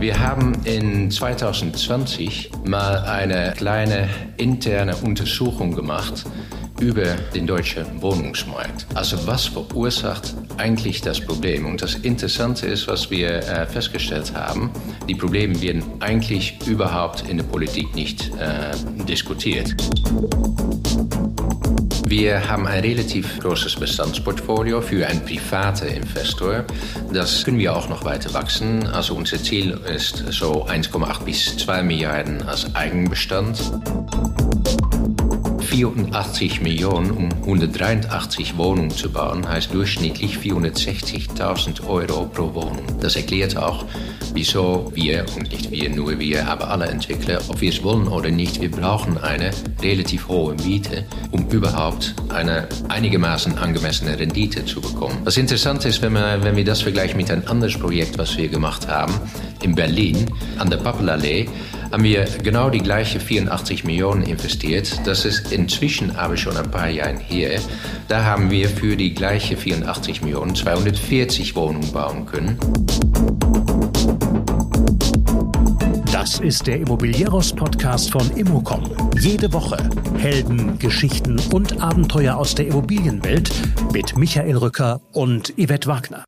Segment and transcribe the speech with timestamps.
[0.00, 6.24] Wir haben in 2020 mal eine kleine interne Untersuchung gemacht
[6.80, 8.86] über den deutschen Wohnungsmarkt.
[8.94, 11.66] Also was verursacht eigentlich das Problem?
[11.66, 14.70] Und das Interessante ist, was wir äh, festgestellt haben,
[15.08, 19.76] die Probleme werden eigentlich überhaupt in der Politik nicht äh, diskutiert.
[22.06, 26.64] Wir haben ein relativ großes Bestandsportfolio für einen privaten Investor.
[27.12, 28.84] Das können wir auch noch weiter wachsen.
[28.88, 33.60] Also unser Ziel ist so 1,8 bis 2 Milliarden als Eigenbestand.
[35.70, 42.84] 84 Millionen, um 183 Wohnungen zu bauen, heißt durchschnittlich 460.000 Euro pro Wohnung.
[43.00, 43.84] Das erklärt auch,
[44.34, 48.30] wieso wir, und nicht wir nur wir, aber alle Entwickler, ob wir es wollen oder
[48.30, 55.18] nicht, wir brauchen eine relativ hohe Miete, um überhaupt eine einigermaßen angemessene Rendite zu bekommen.
[55.22, 58.48] Was interessant ist, wenn wir, wenn wir das vergleichen mit einem anderes Projekt, was wir
[58.48, 59.14] gemacht haben,
[59.62, 60.26] in Berlin,
[60.58, 61.48] an der Pappelallee,
[61.90, 65.00] haben wir genau die gleiche 84 Millionen investiert.
[65.04, 67.60] Das ist inzwischen aber schon ein paar Jahre her.
[68.08, 72.58] Da haben wir für die gleiche 84 Millionen 240 Wohnungen bauen können.
[76.12, 78.84] Das ist der Immobilieros-Podcast von Immocom.
[79.18, 79.78] Jede Woche
[80.18, 83.50] Helden, Geschichten und Abenteuer aus der Immobilienwelt
[83.92, 86.24] mit Michael Rücker und Yvette Wagner.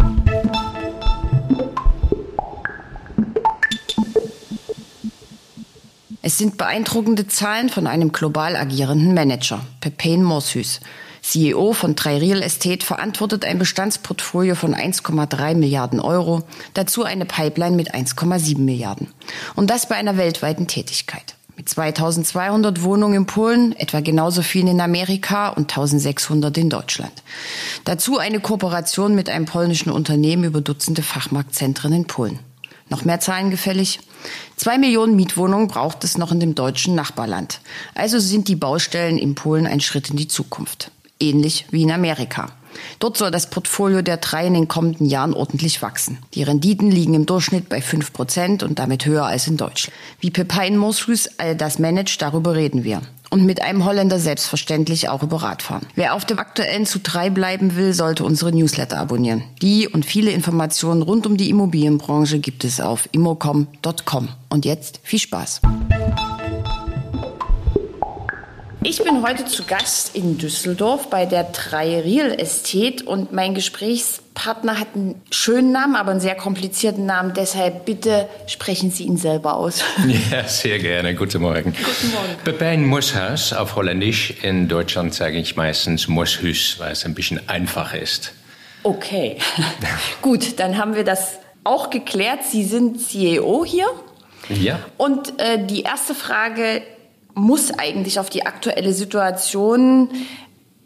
[6.25, 10.79] Es sind beeindruckende Zahlen von einem global agierenden Manager, Pepin Morshus.
[11.21, 17.75] CEO von Drei Real Estate verantwortet ein Bestandsportfolio von 1,3 Milliarden Euro, dazu eine Pipeline
[17.75, 19.09] mit 1,7 Milliarden.
[19.57, 21.35] Und das bei einer weltweiten Tätigkeit.
[21.57, 27.13] Mit 2200 Wohnungen in Polen, etwa genauso viel in Amerika und 1600 in Deutschland.
[27.85, 32.39] Dazu eine Kooperation mit einem polnischen Unternehmen über Dutzende Fachmarktzentren in Polen.
[32.93, 34.01] Noch mehr Zahlen gefällig?
[34.55, 37.63] Zwei Millionen Mietwohnungen braucht es noch in dem deutschen Nachbarland.
[37.95, 40.91] Also sind die Baustellen in Polen ein Schritt in die Zukunft.
[41.19, 42.53] Ähnlich wie in Amerika.
[42.99, 46.19] Dort soll das Portfolio der drei in den kommenden Jahren ordentlich wachsen.
[46.35, 49.97] Die Renditen liegen im Durchschnitt bei fünf Prozent und damit höher als in Deutschland.
[50.21, 53.03] Wie Pepin Moshus all das managt, darüber reden wir
[53.33, 55.87] und mit einem Holländer selbstverständlich auch über Radfahren.
[55.95, 59.43] Wer auf dem aktuellen zu drei bleiben will, sollte unsere Newsletter abonnieren.
[59.63, 64.29] Die und viele Informationen rund um die Immobilienbranche gibt es auf immocom.com.
[64.51, 65.63] Und jetzt viel Spaß.
[68.85, 74.81] Ich bin heute zu Gast in Düsseldorf bei der 3 Real Estate und mein Gesprächspartner
[74.81, 77.33] hat einen schönen Namen, aber einen sehr komplizierten Namen.
[77.33, 79.85] Deshalb bitte sprechen Sie ihn selber aus.
[80.31, 81.15] Ja, sehr gerne.
[81.15, 81.73] Guten Morgen.
[81.73, 82.37] Guten Morgen.
[82.45, 84.35] Pepijn Moshuis auf Holländisch.
[84.43, 88.33] In Deutschland sage ich meistens Moshus, weil es ein bisschen einfacher ist.
[88.83, 89.37] Okay.
[90.23, 92.41] Gut, dann haben wir das auch geklärt.
[92.45, 93.87] Sie sind CEO hier.
[94.49, 94.81] Ja.
[94.97, 96.83] Und äh, die erste Frage
[97.35, 100.09] muss eigentlich auf die aktuelle Situation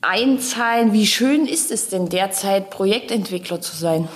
[0.00, 0.92] einzahlen.
[0.92, 4.08] Wie schön ist es denn derzeit, Projektentwickler zu sein?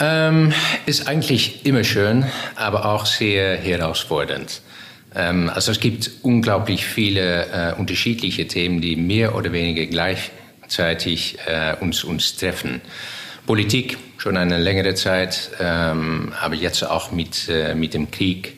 [0.00, 0.52] Ähm,
[0.86, 2.24] ist eigentlich immer schön,
[2.54, 4.62] aber auch sehr herausfordernd.
[5.14, 11.74] Ähm, also es gibt unglaublich viele äh, unterschiedliche Themen, die mehr oder weniger gleichzeitig äh,
[11.80, 12.80] uns, uns treffen.
[13.46, 18.57] Politik schon eine längere Zeit, ähm, aber jetzt auch mit, äh, mit dem Krieg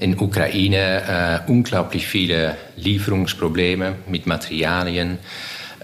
[0.00, 5.18] in Ukraine äh, unglaublich viele Lieferungsprobleme mit Materialien.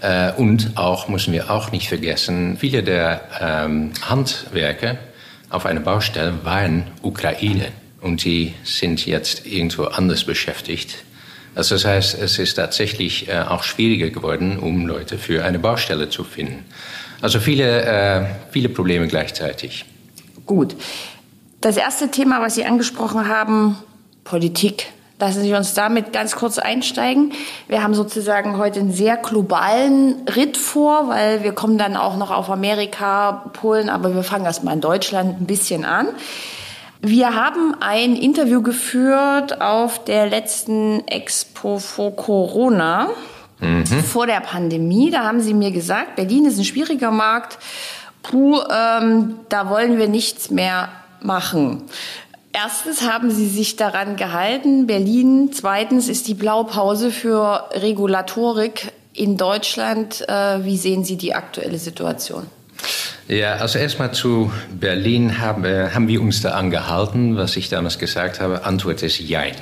[0.01, 4.97] Äh, und auch, müssen wir auch nicht vergessen, viele der ähm, Handwerker
[5.49, 7.67] auf einer Baustelle waren Ukraine
[8.01, 11.03] und die sind jetzt irgendwo anders beschäftigt.
[11.55, 16.09] Also das heißt, es ist tatsächlich äh, auch schwieriger geworden, um Leute für eine Baustelle
[16.09, 16.65] zu finden.
[17.21, 19.85] Also viele, äh, viele Probleme gleichzeitig.
[20.45, 20.75] Gut.
[21.61, 23.77] Das erste Thema, was Sie angesprochen haben,
[24.27, 24.87] Politik.
[25.19, 27.31] Lassen Sie uns damit ganz kurz einsteigen.
[27.67, 32.29] Wir haben sozusagen heute einen sehr globalen Ritt vor, weil wir kommen dann auch noch
[32.29, 36.09] auf Amerika, Polen, aber wir fangen erstmal in Deutschland ein bisschen an.
[37.01, 43.09] Wir haben ein Interview geführt auf der letzten Expo vor Corona,
[43.59, 43.85] mhm.
[43.85, 45.09] vor der Pandemie.
[45.09, 47.57] Da haben Sie mir gesagt, Berlin ist ein schwieriger Markt.
[48.21, 50.89] Puh, ähm, da wollen wir nichts mehr
[51.21, 51.83] machen.
[52.53, 55.51] Erstens haben Sie sich daran gehalten, Berlin.
[55.53, 60.27] Zweitens ist die Blaupause für Regulatorik in Deutschland.
[60.27, 62.47] Äh, wie sehen Sie die aktuelle Situation?
[63.27, 68.39] Ja, also erstmal zu Berlin haben, haben wir uns da angehalten, was ich damals gesagt
[68.39, 68.63] habe.
[68.63, 69.55] Antwort ist Jein.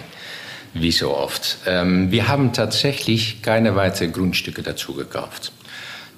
[0.74, 1.58] Wie so oft.
[1.66, 5.52] Ähm, wir haben tatsächlich keine weiteren Grundstücke dazu gekauft.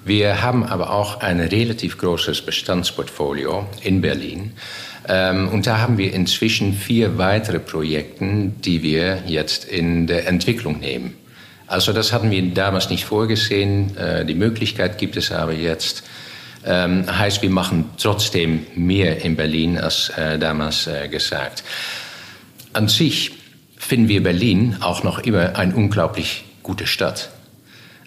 [0.04, 4.52] Wir haben aber auch ein relativ großes Bestandsportfolio in Berlin
[5.08, 11.14] und da haben wir inzwischen vier weitere Projekte, die wir jetzt in der Entwicklung nehmen.
[11.68, 13.96] Also das hatten wir damals nicht vorgesehen.
[13.96, 16.02] Äh, die Möglichkeit gibt es aber jetzt.
[16.64, 21.62] Ähm, heißt, wir machen trotzdem mehr in Berlin als äh, damals äh, gesagt.
[22.72, 23.32] An sich
[23.76, 27.30] finden wir Berlin auch noch immer eine unglaublich gute Stadt.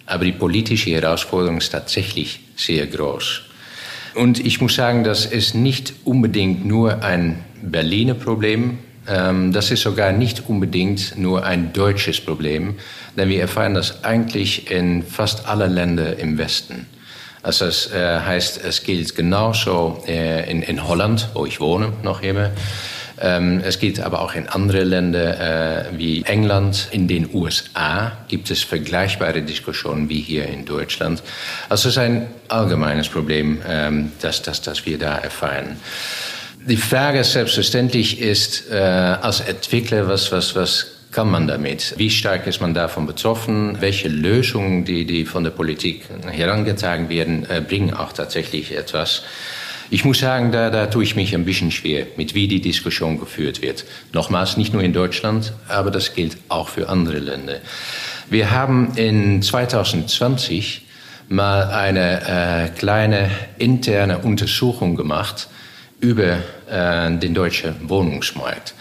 [0.06, 3.42] Aber die politische Herausforderung ist tatsächlich sehr groß.
[4.14, 8.78] Und ich muss sagen, das ist nicht unbedingt nur ein Berliner Problem,
[9.08, 12.74] ähm, das ist sogar nicht unbedingt nur ein deutsches Problem,
[13.16, 16.86] denn wir erfahren das eigentlich in fast allen Ländern im Westen.
[17.42, 22.22] Also das äh, heißt, es gilt genauso äh, in, in Holland, wo ich wohne, noch
[22.22, 22.50] immer.
[23.20, 26.88] Ähm, es gilt aber auch in andere Länder äh, wie England.
[26.90, 31.22] In den USA gibt es vergleichbare Diskussionen wie hier in Deutschland.
[31.68, 35.76] Also es ist ein allgemeines Problem, ähm, das, das, das wir da erfahren.
[36.66, 41.94] Die Frage selbstverständlich ist, äh, als Entwickler, was, was, was kann man damit?
[41.98, 43.76] Wie stark ist man davon betroffen?
[43.80, 49.22] Welche Lösungen, die, die von der Politik herangetragen werden, äh, bringen auch tatsächlich etwas?
[49.92, 53.20] Ich muss sagen, da, da tue ich mich ein bisschen schwer, mit wie die Diskussion
[53.20, 53.84] geführt wird.
[54.14, 57.56] Nochmals, nicht nur in Deutschland, aber das gilt auch für andere Länder.
[58.30, 60.86] Wir haben in 2020
[61.28, 65.48] mal eine äh, kleine interne Untersuchung gemacht
[66.00, 66.38] über
[66.70, 68.72] äh, den deutschen Wohnungsmarkt.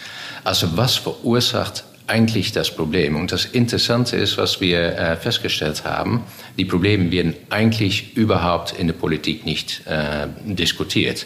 [0.46, 3.16] Also was verursacht eigentlich das Problem.
[3.16, 6.24] Und das Interessante ist, was wir äh, festgestellt haben,
[6.58, 11.26] die Probleme werden eigentlich überhaupt in der Politik nicht äh, diskutiert.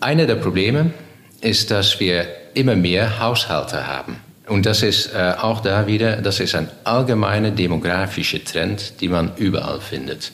[0.00, 0.92] Eine der Probleme
[1.40, 4.16] ist, dass wir immer mehr Haushalte haben.
[4.46, 9.32] Und das ist äh, auch da wieder, das ist ein allgemeiner demografischer Trend, die man
[9.36, 10.30] überall findet.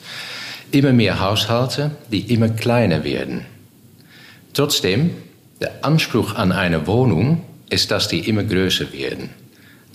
[0.71, 3.45] Immer mehr Haushalte, die immer kleiner werden.
[4.53, 5.11] Trotzdem,
[5.59, 9.31] der Anspruch an eine Wohnung ist, dass die immer größer werden.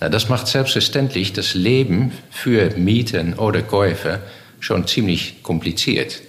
[0.09, 4.19] Das macht selbstverständlich das Leben für Mieten oder Käufer
[4.59, 6.21] schon ziemlich kompliziert.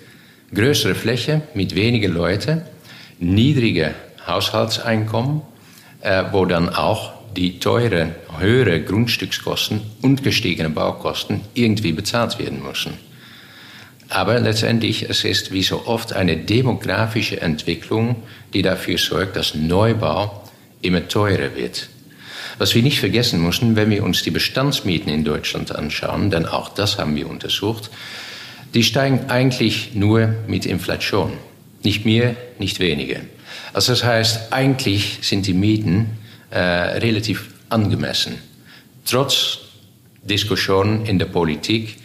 [0.55, 2.61] Größere Fläche mit wenigen Leuten,
[3.19, 3.95] niedrige
[4.27, 5.41] Haushaltseinkommen,
[6.03, 12.93] äh, wo dann auch die teuren, höhere Grundstückskosten und gestiegene Baukosten irgendwie bezahlt werden müssen.
[14.11, 18.17] Aber letztendlich, es ist wie so oft eine demografische Entwicklung,
[18.53, 20.43] die dafür sorgt, dass Neubau
[20.83, 21.89] immer teurer wird.
[22.59, 26.69] Was wir nicht vergessen müssen, wenn wir uns die Bestandsmieten in Deutschland anschauen, denn auch
[26.69, 27.91] das haben wir untersucht,
[28.75, 31.33] die steigen eigentlich nur mit Inflation.
[31.83, 33.21] Nicht mehr, nicht weniger.
[33.73, 36.19] Also das heißt, eigentlich sind die Mieten
[36.51, 38.39] äh, relativ angemessen.
[39.05, 39.59] Trotz
[40.23, 41.97] Diskussionen in der Politik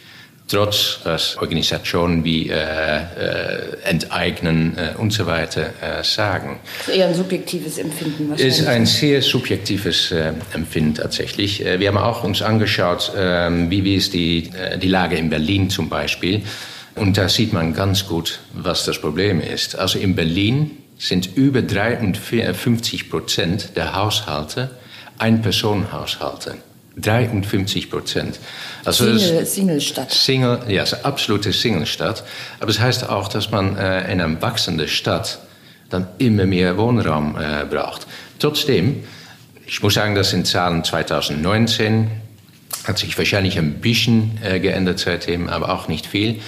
[0.47, 6.59] trotz dass Organisationen wie äh, äh, Enteignen äh, und so weiter äh, sagen.
[6.79, 8.59] Das ist eher ein subjektives Empfinden wahrscheinlich.
[8.59, 11.65] Ist ein sehr subjektives äh, Empfinden tatsächlich.
[11.65, 14.49] Äh, wir haben auch uns angeschaut, ähm, wie, wie ist die,
[14.81, 16.43] die Lage in Berlin zum Beispiel.
[16.95, 19.77] Und da sieht man ganz gut, was das Problem ist.
[19.77, 24.71] Also in Berlin sind über 53 Prozent der Haushalte
[25.19, 26.57] Ein-Personen-Haushalte.
[26.97, 28.39] 53 Prozent.
[28.83, 30.11] Also Single, Single-Stadt.
[30.11, 32.23] Single, ja, es ist absolute Single-Stadt.
[32.59, 35.39] Aber es das heißt auch, dass man äh, in einer wachsenden Stadt
[35.89, 38.07] dann immer mehr Wohnraum äh, braucht.
[38.39, 39.03] Trotzdem,
[39.65, 42.09] ich muss sagen, dass in Zahlen 2019
[42.85, 46.39] hat sich wahrscheinlich ein bisschen äh, geändert seitdem, aber auch nicht viel.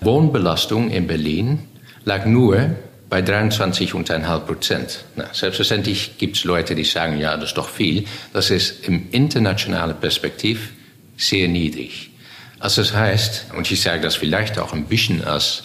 [0.00, 1.60] Wohnbelastung in Berlin
[2.04, 2.76] lag nur
[3.08, 5.04] bei 23,5 Prozent.
[5.16, 8.04] Na, selbstverständlich gibt es Leute, die sagen, ja, das ist doch viel.
[8.32, 10.72] Das ist im internationalen Perspektiv
[11.16, 12.10] sehr niedrig.
[12.58, 15.64] Also das heißt, und ich sage das vielleicht auch ein bisschen als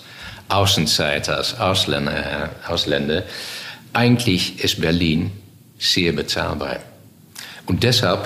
[0.49, 3.23] Außenseiter, als Ausländer, Ausländer,
[3.93, 5.31] eigentlich ist Berlin
[5.79, 6.79] sehr bezahlbar.
[7.65, 8.25] Und deshalb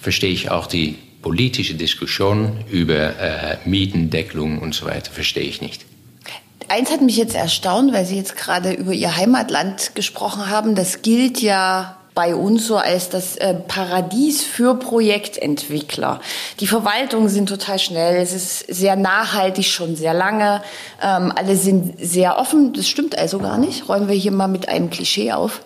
[0.00, 5.86] verstehe ich auch die politische Diskussion über äh, Mietendeckelung und so weiter, verstehe ich nicht.
[6.74, 10.74] Eins hat mich jetzt erstaunt, weil Sie jetzt gerade über Ihr Heimatland gesprochen haben.
[10.74, 16.20] Das gilt ja bei uns so als das äh, Paradies für Projektentwickler.
[16.58, 20.62] Die Verwaltungen sind total schnell, es ist sehr nachhaltig, schon sehr lange.
[21.00, 22.72] Ähm, alle sind sehr offen.
[22.72, 23.88] Das stimmt also gar nicht.
[23.88, 25.60] Räumen wir hier mal mit einem Klischee auf.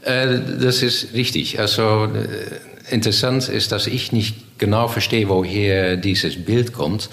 [0.00, 1.60] Äh, das ist richtig.
[1.60, 7.10] Also äh, interessant ist, dass ich nicht genau verstehe, woher dieses Bild kommt.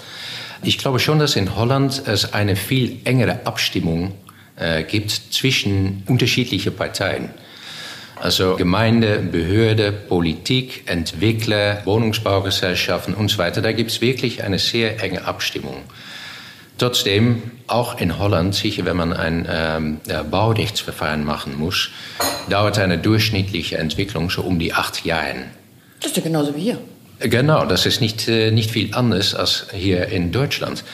[0.64, 4.12] Ich glaube schon, dass in Holland es eine viel engere Abstimmung
[4.56, 7.30] äh, gibt zwischen unterschiedlichen Parteien.
[8.20, 13.60] Also Gemeinde, Behörde, Politik, Entwickler, Wohnungsbaugesellschaften und so weiter.
[13.60, 15.78] Da gibt es wirklich eine sehr enge Abstimmung.
[16.78, 20.00] Trotzdem, auch in Holland, sicher wenn man ein ähm,
[20.30, 21.90] Baurechtsverfahren machen muss,
[22.48, 25.46] dauert eine durchschnittliche Entwicklung so um die acht Jahre.
[26.00, 26.78] Das ist ja genauso wie hier.
[27.22, 30.84] Genau, das ist nicht, äh, nicht viel anders als hier in Deutschland.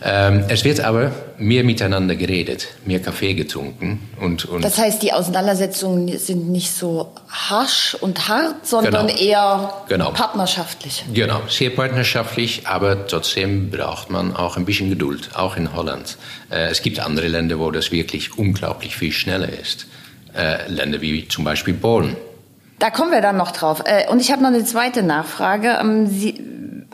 [0.00, 4.08] Ähm, es wird aber mehr miteinander geredet, mehr Kaffee getrunken.
[4.20, 9.20] Und, und das heißt, die Auseinandersetzungen sind nicht so harsch und hart, sondern genau.
[9.20, 10.10] eher genau.
[10.12, 11.04] partnerschaftlich.
[11.12, 16.16] Genau, sehr partnerschaftlich, aber trotzdem braucht man auch ein bisschen Geduld, auch in Holland.
[16.50, 19.86] Äh, es gibt andere Länder, wo das wirklich unglaublich viel schneller ist.
[20.36, 22.16] Äh, Länder wie zum Beispiel Polen.
[22.78, 23.82] Da kommen wir dann noch drauf.
[23.84, 25.78] Äh, und ich habe noch eine zweite Nachfrage.
[25.80, 26.42] Ähm, Sie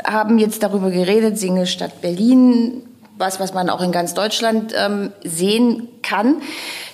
[0.04, 2.82] haben jetzt darüber geredet, Singlestadt Berlin,
[3.16, 6.42] was, was man auch in ganz Deutschland ähm, sehen kann.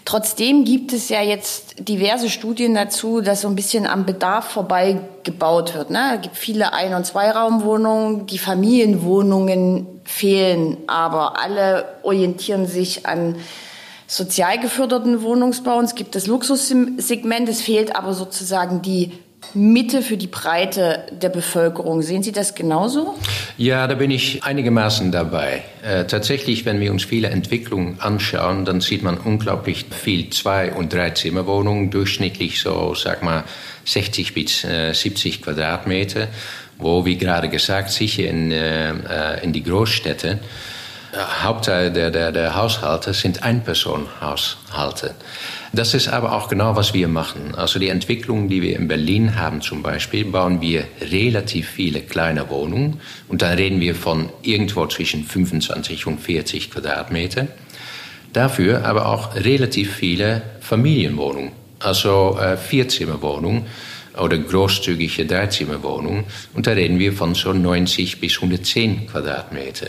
[0.04, 4.98] Trotzdem gibt es ja jetzt diverse Studien dazu, dass so ein bisschen am Bedarf vorbei
[5.22, 5.90] gebaut wird.
[5.90, 6.14] Ne?
[6.16, 13.36] Es gibt viele Ein- und Zweiraumwohnungen, die Familienwohnungen fehlen, aber alle orientieren sich an
[14.10, 15.80] sozial geförderten Wohnungsbau.
[15.80, 19.12] Es gibt das Luxussegment, es fehlt aber sozusagen die
[19.54, 22.02] Mitte für die Breite der Bevölkerung.
[22.02, 23.14] Sehen Sie das genauso?
[23.56, 25.62] Ja, da bin ich einigermaßen dabei.
[25.82, 30.92] Äh, tatsächlich, wenn wir uns viele Entwicklungen anschauen, dann sieht man unglaublich viel Zwei- und
[30.92, 33.44] Dreizimmerwohnungen, durchschnittlich so, sag mal,
[33.86, 36.28] 60 bis äh, 70 Quadratmeter,
[36.78, 40.40] wo, wie gerade gesagt, sicher in, äh, äh in die Großstädte
[41.42, 45.14] Hauptteil der, der, der Haushalte sind Einpersonenhaushalte.
[45.72, 47.54] Das ist aber auch genau, was wir machen.
[47.56, 52.48] Also die Entwicklung, die wir in Berlin haben zum Beispiel, bauen wir relativ viele kleine
[52.48, 53.00] Wohnungen.
[53.28, 57.48] Und dann reden wir von irgendwo zwischen 25 und 40 Quadratmeter.
[58.32, 61.50] Dafür aber auch relativ viele Familienwohnungen,
[61.80, 63.66] also äh, Vierzimmerwohnungen
[64.18, 66.24] oder großzügige Dreizimmerwohnungen.
[66.54, 69.88] Und da reden wir von so 90 bis 110 Quadratmeter.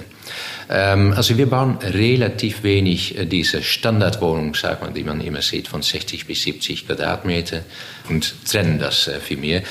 [0.69, 5.67] Ähm, also wir bauen relativ wenig äh, diese Standardwohnungen, sagt man, die man immer sieht,
[5.67, 7.61] von 60 bis 70 Quadratmeter
[8.09, 9.63] und trennen das äh, viel mehr.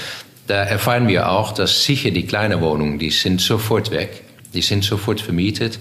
[0.47, 4.25] Da erfahren wir auch, dass sicher die kleinen Wohnungen, die sind sofort weg.
[4.53, 5.79] Die sind sofort vermietet.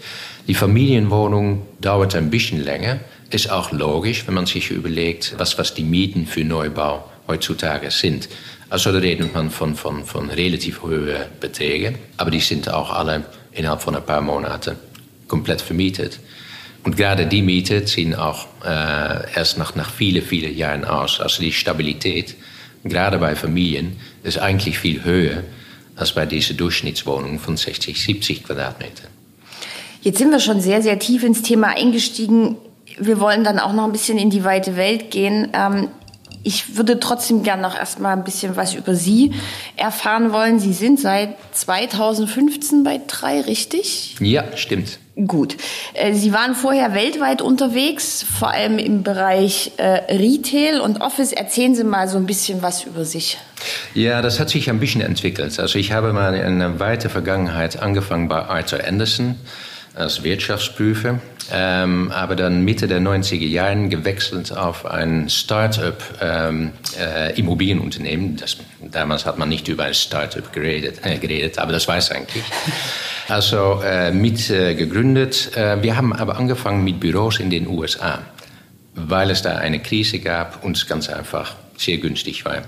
[0.47, 2.99] Die Familienwohnung dauert ein bisschen länger.
[3.31, 8.29] Ist auch logisch, wenn man sich überlegt, was, was die Mieten für Neubau heutzutage sind.
[8.69, 11.07] Also da redet man von, von, von relativ hohen
[11.39, 14.75] Beträgen, aber die sind auch alle innerhalb von ein paar Monaten
[15.27, 16.19] komplett vermietet.
[16.83, 21.19] Und gerade die Miete ziehen auch äh, erst nach, nach vielen, vielen Jahren aus.
[21.19, 22.35] Also die Stabilität,
[22.83, 25.43] gerade bei Familien, ist eigentlich viel höher
[25.95, 29.09] als bei dieser Durchschnittswohnung von 60, 70 Quadratmeter.
[30.01, 32.55] Jetzt sind wir schon sehr, sehr tief ins Thema eingestiegen.
[32.97, 35.49] Wir wollen dann auch noch ein bisschen in die weite Welt gehen.
[35.53, 35.89] Ähm,
[36.49, 39.33] ich würde trotzdem gern noch erstmal ein bisschen was über Sie
[39.75, 40.59] erfahren wollen.
[40.59, 44.15] Sie sind seit 2015 bei drei, richtig?
[44.19, 44.97] Ja, stimmt.
[45.27, 45.57] Gut.
[45.93, 51.33] Äh, Sie waren vorher weltweit unterwegs, vor allem im Bereich äh, Retail und Office.
[51.33, 53.37] Erzählen Sie mal so ein bisschen was über sich.
[53.93, 55.59] Ja, das hat sich ein bisschen entwickelt.
[55.59, 59.35] Also ich habe mal in einer weiten Vergangenheit angefangen bei Arthur Anderson
[59.93, 61.19] als Wirtschaftsprüfer,
[61.51, 68.37] ähm, aber dann Mitte der 90er Jahre gewechselt auf ein Start-up ähm, äh, Immobilienunternehmen.
[68.37, 68.57] Das,
[68.91, 72.43] damals hat man nicht über ein Start-up geredet, äh, geredet, aber das weiß eigentlich.
[73.27, 75.55] Also äh, mit äh, gegründet.
[75.55, 78.19] Äh, wir haben aber angefangen mit Büros in den USA,
[78.95, 82.63] weil es da eine Krise gab und es ganz einfach sehr günstig war.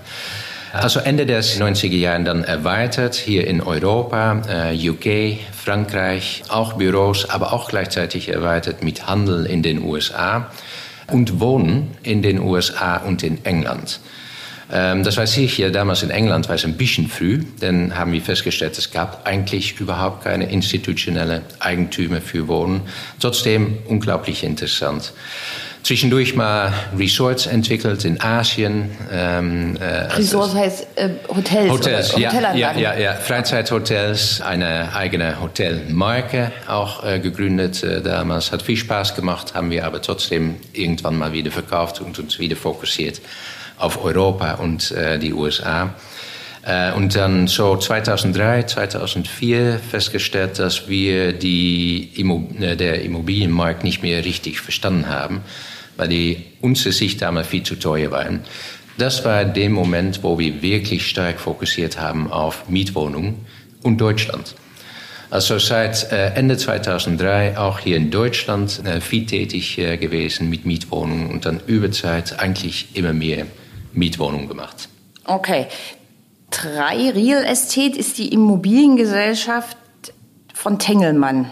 [0.72, 7.28] Also Ende des 90er Jahren dann erweitert hier in Europa, äh, UK, Frankreich, auch Büros,
[7.28, 10.50] aber auch gleichzeitig erweitert mit Handel in den USA
[11.08, 14.00] und Wohnen in den USA und in England.
[14.72, 18.22] Ähm, das war sicher damals in England war es ein bisschen früh, denn haben wir
[18.22, 22.80] festgestellt, es gab eigentlich überhaupt keine institutionelle Eigentümer für Wohnen.
[23.20, 25.12] Trotzdem unglaublich interessant
[25.82, 28.90] zwischendurch mal Resorts entwickelt in Asien.
[29.10, 31.70] Ähm, äh, Resorts heißt äh, Hotels.
[31.70, 38.52] Hotels, ja, ja, ja, ja, Freizeithotels, eine eigene Hotelmarke auch äh, gegründet äh, damals.
[38.52, 42.56] Hat viel Spaß gemacht, haben wir aber trotzdem irgendwann mal wieder verkauft und uns wieder
[42.56, 43.20] fokussiert
[43.78, 45.94] auf Europa und äh, die USA.
[46.64, 54.24] Äh, und dann so 2003, 2004 festgestellt, dass wir die Immo der Immobilienmarkt nicht mehr
[54.24, 55.42] richtig verstanden haben
[55.96, 58.40] weil die unsere Sicht damals viel zu teuer waren.
[58.98, 63.46] Das war der Moment, wo wir wirklich stark fokussiert haben auf Mietwohnungen
[63.82, 64.54] und Deutschland.
[65.30, 70.66] Also seit äh, Ende 2003 auch hier in Deutschland äh, viel tätig äh, gewesen mit
[70.66, 73.46] Mietwohnungen und dann über Zeit eigentlich immer mehr
[73.94, 74.90] Mietwohnungen gemacht.
[75.24, 75.68] Okay.
[76.50, 79.78] Drei Real Estate ist die Immobiliengesellschaft
[80.52, 81.50] von Tengelmann.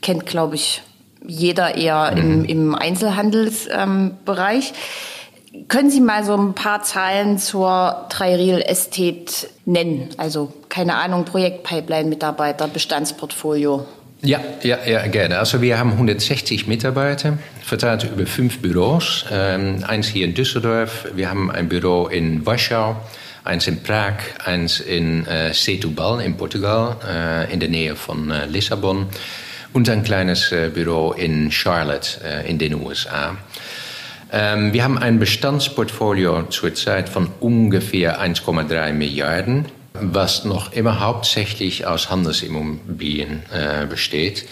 [0.00, 0.82] Kennt, glaube ich,
[1.26, 2.18] jeder eher mhm.
[2.18, 4.72] im, im Einzelhandelsbereich.
[4.72, 10.08] Ähm, Können Sie mal so ein paar Zahlen zur Real Estate nennen?
[10.16, 13.86] Also keine Ahnung, Projektpipeline, Mitarbeiter, Bestandsportfolio.
[14.24, 15.38] Ja, ja, ja, gerne.
[15.40, 19.24] Also wir haben 160 Mitarbeiter, verteilt über fünf Büros.
[19.32, 22.96] Ähm, eins hier in Düsseldorf, wir haben ein Büro in Warschau,
[23.42, 24.14] eins in Prag,
[24.44, 29.06] eins in äh, Setúbal in Portugal, äh, in der Nähe von äh, Lissabon
[29.72, 33.36] und ein kleines äh, Büro in Charlotte äh, in den USA.
[34.32, 42.08] Ähm, wir haben ein Bestandsportfolio zurzeit von ungefähr 1,3 Milliarden was noch immer hauptsächlich aus
[42.08, 44.48] Handelsimmobilien äh, besteht.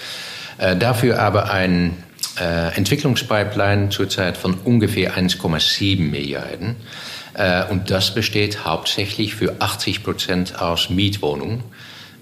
[0.59, 1.97] Dafür aber ein
[2.37, 6.77] Entwicklungspipeline zurzeit von ungefähr 1,7 Milliarden.
[7.71, 11.63] Und das besteht hauptsächlich für 80 Prozent aus Mietwohnungen,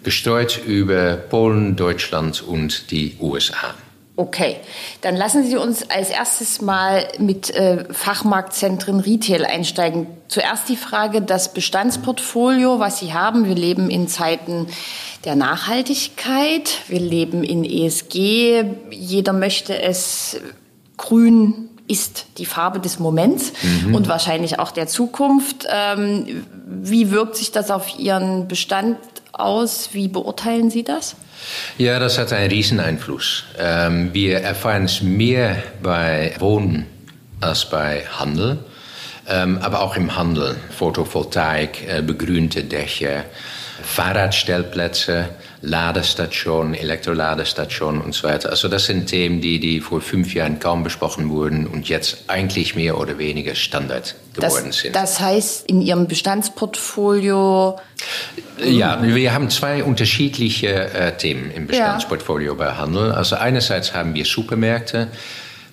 [0.02, 3.74] gestreut über Polen, Deutschland und die USA.
[4.18, 4.56] Okay,
[5.00, 10.08] dann lassen Sie uns als erstes mal mit äh, Fachmarktzentren Retail einsteigen.
[10.26, 13.46] Zuerst die Frage, das Bestandsportfolio, was Sie haben.
[13.46, 14.66] Wir leben in Zeiten
[15.24, 20.40] der Nachhaltigkeit, wir leben in ESG, jeder möchte es
[20.96, 23.94] grün ist die Farbe des Moments mhm.
[23.94, 25.66] und wahrscheinlich auch der Zukunft.
[25.72, 28.98] Ähm, wie wirkt sich das auf Ihren Bestand
[29.38, 29.90] aus?
[29.92, 31.16] Wie beurteilen Sie das?
[31.76, 33.44] Ja, das hat einen Rieseneinfluss.
[33.58, 36.86] Ähm, wir erfahren es mehr bei Wohnen
[37.40, 38.58] als bei Handel,
[39.28, 40.56] ähm, aber auch im Handel.
[40.76, 43.24] Photovoltaik, äh, begrünte Dächer,
[43.82, 45.28] Fahrradstellplätze,
[45.60, 48.50] Ladestationen, Elektroladestationen und so weiter.
[48.50, 52.76] Also das sind Themen, die, die vor fünf Jahren kaum besprochen wurden und jetzt eigentlich
[52.76, 54.94] mehr oder weniger Standard geworden das, sind.
[54.94, 57.78] Das heißt, in Ihrem Bestandsportfolio?
[58.64, 62.58] Ja, wir haben zwei unterschiedliche äh, Themen im Bestandsportfolio ja.
[62.58, 63.12] bei Handel.
[63.12, 65.08] Also einerseits haben wir Supermärkte.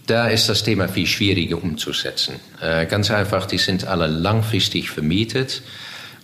[0.08, 2.36] Da ist das Thema viel schwieriger umzusetzen.
[2.62, 5.62] Äh, ganz einfach, die sind alle langfristig vermietet.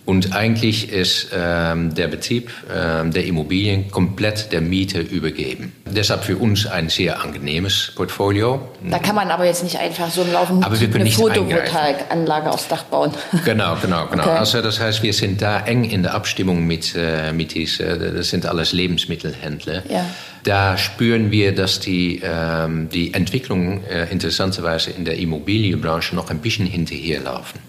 [0.04, 5.72] Und eigentlich ist ähm, der Betrieb ähm, der Immobilien komplett der Miete übergeben.
[5.86, 8.60] Deshalb für uns ein sehr angenehmes Portfolio.
[8.82, 12.50] Da kann man aber jetzt nicht einfach so im Laufen aber wir können eine Photovoltaikanlage
[12.50, 13.12] aufs Dach bauen.
[13.44, 14.22] Genau, genau, genau.
[14.22, 14.38] Okay.
[14.38, 18.28] Also das heißt, wir sind da eng in der Abstimmung mit, äh, mit diese, das
[18.28, 19.82] sind alles Lebensmittelhändler.
[19.88, 20.04] Ja.
[20.44, 26.38] Da spüren wir, dass die, ähm, die Entwicklung äh, interessanterweise in der Immobilienbranche noch ein
[26.38, 27.60] bisschen hinterherlaufen.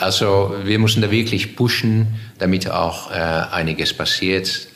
[0.00, 4.68] Also wir müssen da wirklich pushen, damit auch äh, einiges passiert.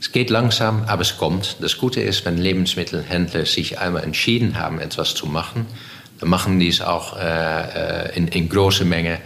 [0.00, 1.56] Es geht langsam, aber es kommt.
[1.60, 5.66] Das Gute ist, wenn Lebensmittelhändler sich einmal entschieden haben, etwas zu machen,
[6.20, 9.18] dann machen die es auch äh, äh in, in großer Menge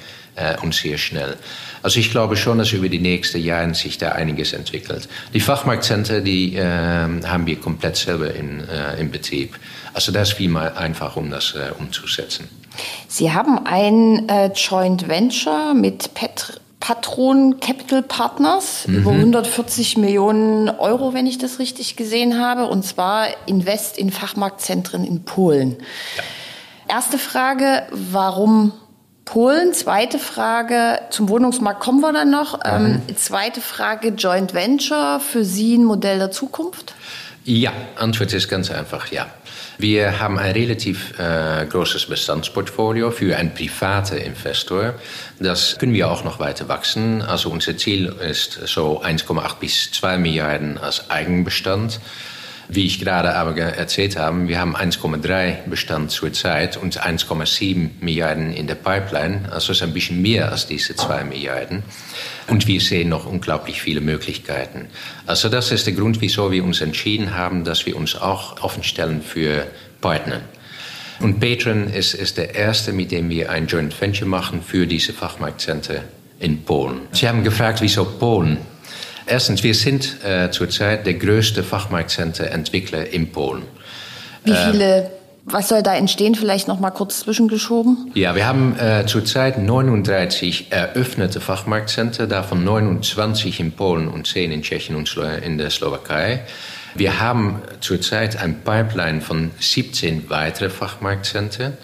[0.62, 1.36] und sehr schnell.
[1.82, 5.08] Also ich glaube schon, dass über die nächsten Jahre sich da einiges entwickelt.
[5.34, 9.58] Die Fachmarktzentren, die äh, haben wir komplett selber in, äh, in Betrieb.
[9.94, 12.48] Also das ist viel mal einfach, um das äh, umzusetzen.
[13.08, 18.98] Sie haben ein äh, Joint Venture mit Pet Patron Capital Partners mhm.
[18.98, 25.04] über 140 Millionen Euro, wenn ich das richtig gesehen habe, und zwar Invest in Fachmarktzentren
[25.04, 25.76] in Polen.
[26.16, 26.96] Ja.
[26.96, 28.72] Erste Frage, warum
[29.28, 29.74] Polen.
[29.74, 32.60] Zweite Frage, zum Wohnungsmarkt kommen wir dann noch.
[32.64, 36.94] Ähm, zweite Frage, Joint Venture, für Sie ein Modell der Zukunft?
[37.44, 39.26] Ja, Antwort ist ganz einfach ja.
[39.76, 44.94] Wir haben ein relativ äh, großes Bestandsportfolio für einen privaten Investor.
[45.38, 47.20] Das können wir auch noch weiter wachsen.
[47.20, 52.00] Also unser Ziel ist so 1,8 bis 2 Milliarden als Eigenbestand.
[52.70, 58.66] Wie ich gerade aber erzählt habe, wir haben 1,3 Bestand zurzeit und 1,7 Milliarden in
[58.66, 59.50] der Pipeline.
[59.50, 61.82] Also ist ein bisschen mehr als diese 2 Milliarden.
[62.46, 64.88] Und wir sehen noch unglaublich viele Möglichkeiten.
[65.26, 69.22] Also das ist der Grund, wieso wir uns entschieden haben, dass wir uns auch offenstellen
[69.22, 69.66] für
[70.02, 70.42] Partner.
[71.20, 75.12] Und Patron ist, ist der erste, mit dem wir ein Joint Venture machen für diese
[75.12, 76.04] Fachmarktcenter
[76.38, 77.00] in Polen.
[77.12, 78.58] Sie haben gefragt, wieso Polen?
[79.28, 83.62] Erstens, wir sind äh, zurzeit der größte Fachmarktcenter-Entwickler in Polen.
[84.44, 85.10] Wie viele, äh,
[85.44, 86.34] was soll da entstehen?
[86.34, 88.10] Vielleicht noch mal kurz zwischengeschoben.
[88.14, 94.62] Ja, wir haben äh, zurzeit 39 eröffnete Fachmarktcenter, davon 29 in Polen und 10 in
[94.62, 95.14] Tschechien und
[95.44, 96.40] in der Slowakei.
[96.94, 101.74] Wir haben zurzeit ein Pipeline von 17 weitere Fachmarktcenter.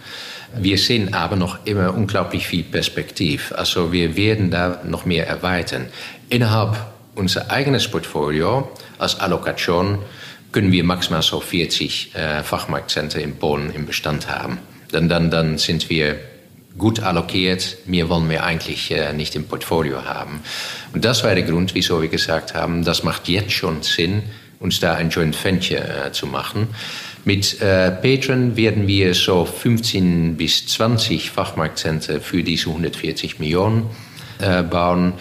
[0.57, 3.53] Wir sehen aber noch immer unglaublich viel Perspektiv.
[3.57, 5.87] Also wir werden da noch mehr erweitern.
[6.31, 9.99] Innerhalb unser eigenes Portfolio als Allokation
[10.53, 14.59] können wir maximal so 40 äh, Fachmarktzentren in Polen im Bestand haben.
[14.93, 16.17] Dann, dann, dann sind wir
[16.79, 17.79] gut allokiert.
[17.87, 20.41] Mehr wollen wir eigentlich äh, nicht im Portfolio haben.
[20.93, 24.23] Und das war der Grund, wieso wir gesagt haben, das macht jetzt schon Sinn,
[24.61, 26.69] uns da ein Joint Venture äh, zu machen.
[27.25, 33.87] Mit äh, Patron werden wir so 15 bis 20 Fachmarktzentren für diese 140 Millionen
[34.69, 35.15] bauen.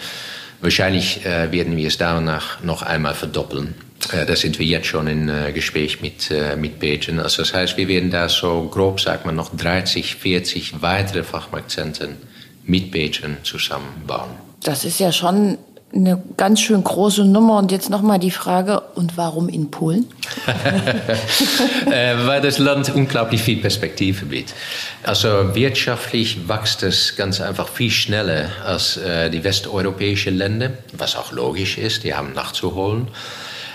[0.64, 3.74] Wahrscheinlich äh, werden wir es danach noch einmal verdoppeln.
[4.10, 7.20] Äh, da sind wir jetzt schon in äh, Gespräch mit, äh, mit Patron.
[7.20, 12.16] Also das heißt, wir werden da so grob, sagt man, noch 30, 40 weitere Fachmarktzentren
[12.64, 14.30] mit Patron zusammenbauen.
[14.62, 15.58] Das ist ja schon
[15.92, 17.58] eine ganz schön große Nummer.
[17.58, 20.06] Und jetzt nochmal die Frage, und warum in Polen?
[21.90, 24.54] äh, weil das Land unglaublich viel Perspektive bietet.
[25.02, 31.32] Also wirtschaftlich wächst es ganz einfach viel schneller als äh, die westeuropäischen Länder, was auch
[31.32, 33.08] logisch ist, die haben nachzuholen.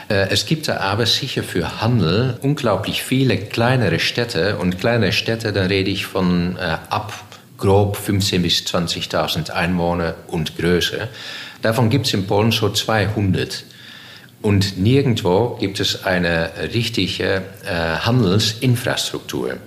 [0.09, 5.53] Äh, es gibt da aber sicher für Handel unglaublich viele kleinere Städte und kleinere Städte,
[5.53, 7.13] da rede ich von ab
[7.59, 11.09] grob 15.000 bis 20.000 Einwohner und größer.
[11.61, 13.63] Davon gibt es in Polen so 200.
[14.41, 19.57] Und nirgendwo gibt es eine richtige äh, Handelsinfrastruktur.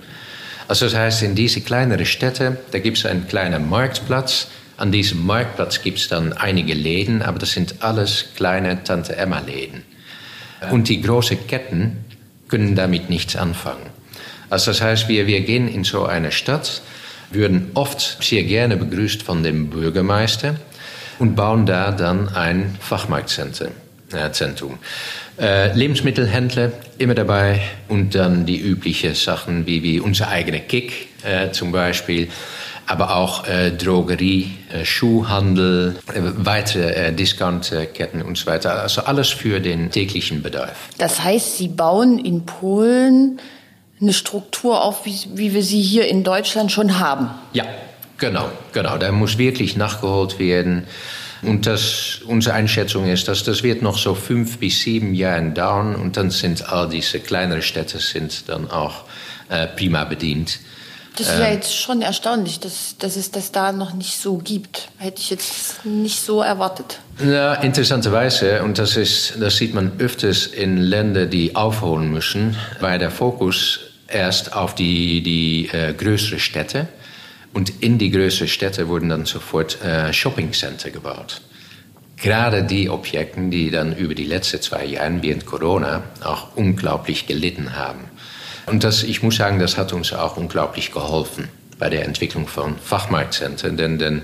[0.67, 4.47] Also das heißt, in diese kleineren Städte, da gibt es einen kleinen Marktplatz.
[4.77, 9.83] An diesem Marktplatz gibt es dann einige Läden, aber das sind alles kleine Tante-Emma-Läden.
[10.71, 12.05] Und die großen Ketten
[12.47, 13.85] können damit nichts anfangen.
[14.49, 16.81] Also das heißt, wir, wir gehen in so eine Stadt,
[17.31, 20.55] würden oft sehr gerne begrüßt von dem Bürgermeister
[21.19, 24.77] und bauen da dann ein Fachmarktzentrum.
[25.39, 31.51] Äh, Lebensmittelhändler immer dabei und dann die üblichen Sachen wie, wie unser eigener Kick äh,
[31.51, 32.29] zum Beispiel,
[32.85, 38.81] aber auch äh, Drogerie, äh, Schuhhandel, äh, weitere äh, Discountketten und so weiter.
[38.81, 40.75] Also alles für den täglichen Bedarf.
[40.97, 43.39] Das heißt, Sie bauen in Polen
[44.01, 47.29] eine Struktur auf, wie, wie wir sie hier in Deutschland schon haben.
[47.53, 47.63] Ja,
[48.17, 48.97] genau, genau.
[48.97, 50.85] Da muss wirklich nachgeholt werden.
[51.41, 55.95] Und das, unsere Einschätzung ist, dass das wird noch so fünf bis sieben Jahre dauern
[55.95, 59.03] und dann sind all diese kleineren Städte sind dann auch
[59.49, 60.59] äh, prima bedient.
[61.17, 64.37] Das ist ja ähm, jetzt schon erstaunlich, dass, dass es das da noch nicht so
[64.37, 64.87] gibt.
[64.97, 66.99] Hätte ich jetzt nicht so erwartet.
[67.23, 72.97] Ja, interessanterweise, und das, ist, das sieht man öfters in Ländern, die aufholen müssen, weil
[72.97, 76.87] der Fokus erst auf die, die äh, größeren Städte
[77.53, 81.41] und in die größeren Städte wurden dann sofort äh, Shoppingcenter gebaut.
[82.17, 87.75] Gerade die Objekte, die dann über die letzten zwei Jahre während Corona auch unglaublich gelitten
[87.75, 88.09] haben.
[88.65, 92.77] Und das, ich muss sagen, das hat uns auch unglaublich geholfen bei der Entwicklung von
[92.77, 94.21] Fachmarktzentren, denn, denn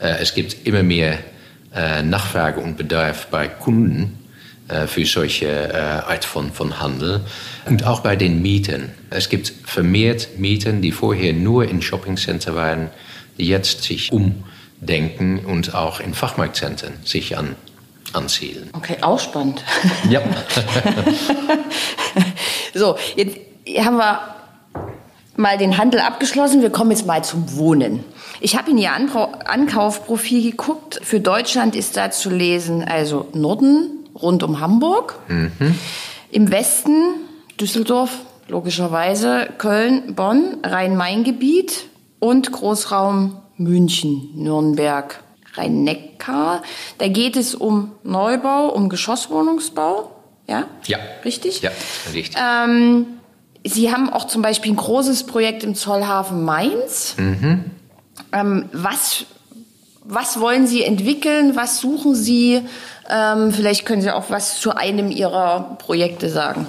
[0.00, 1.18] äh, es gibt immer mehr
[1.74, 4.18] äh, Nachfrage und Bedarf bei Kunden
[4.86, 7.20] für solche äh, Art von, von Handel
[7.66, 8.90] und auch bei den Mieten.
[9.10, 12.90] Es gibt vermehrt Mieten, die vorher nur in Shoppingcenter waren,
[13.38, 17.54] die jetzt sich umdenken und auch in Fachmarktzentren sich an,
[18.12, 18.70] ansiedeln.
[18.72, 19.62] Okay, auch spannend.
[20.10, 20.20] Ja.
[22.74, 23.36] so, jetzt
[23.78, 24.36] haben wir
[25.36, 26.62] mal den Handel abgeschlossen.
[26.62, 28.04] Wir kommen jetzt mal zum Wohnen.
[28.40, 31.00] Ich habe in Ihr Ankaufprofil geguckt.
[31.02, 35.18] Für Deutschland ist da zu lesen, also Norden, rund um Hamburg.
[35.28, 35.78] Mhm.
[36.30, 36.92] Im Westen
[37.60, 38.10] Düsseldorf,
[38.48, 41.86] logischerweise, Köln, Bonn, Rhein-Main-Gebiet
[42.18, 45.22] und Großraum München, Nürnberg,
[45.54, 46.62] Rhein-Neckar.
[46.98, 50.10] Da geht es um Neubau, um Geschosswohnungsbau.
[50.46, 50.64] Ja?
[50.86, 50.98] Ja.
[51.24, 51.62] Richtig?
[51.62, 51.70] Ja,
[52.12, 52.36] richtig.
[52.40, 53.06] Ähm,
[53.64, 57.16] Sie haben auch zum Beispiel ein großes Projekt im Zollhafen Mainz.
[57.18, 57.64] Mhm.
[58.32, 59.26] Ähm, was,
[60.08, 61.56] was wollen Sie entwickeln?
[61.56, 62.62] Was suchen Sie?
[63.10, 66.66] Ähm, vielleicht können Sie auch was zu einem Ihrer Projekte sagen.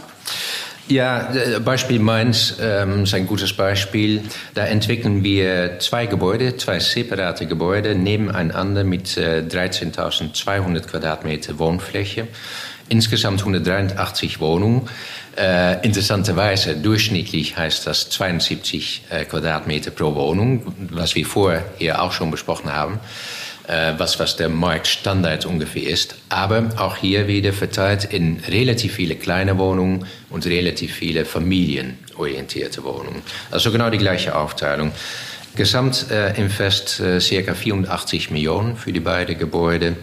[0.88, 4.23] Ja, äh, Beispiel Mainz ähm, ist ein gutes Beispiel.
[4.54, 12.28] Da entwickeln wir zwei Gebäude, zwei separate Gebäude nebeneinander mit äh, 13.200 Quadratmeter Wohnfläche.
[12.89, 14.89] Insgesamt 183 Wohnungen.
[15.38, 22.32] Äh, interessanterweise, durchschnittlich heißt das 72 äh, Quadratmeter pro Wohnung, was wir vorher auch schon
[22.32, 23.00] besprochen haben.
[23.67, 26.15] Äh, was, was der Marktstandard ungefähr ist.
[26.30, 33.21] Aber auch hier wieder verteilt in relativ viele kleine Wohnungen und relativ viele familienorientierte Wohnungen.
[33.52, 34.93] Also genau die gleiche Aufteilung.
[35.58, 39.97] Gesamt äh, Invest äh, circa 84 Millionen für die beiden Gebäude.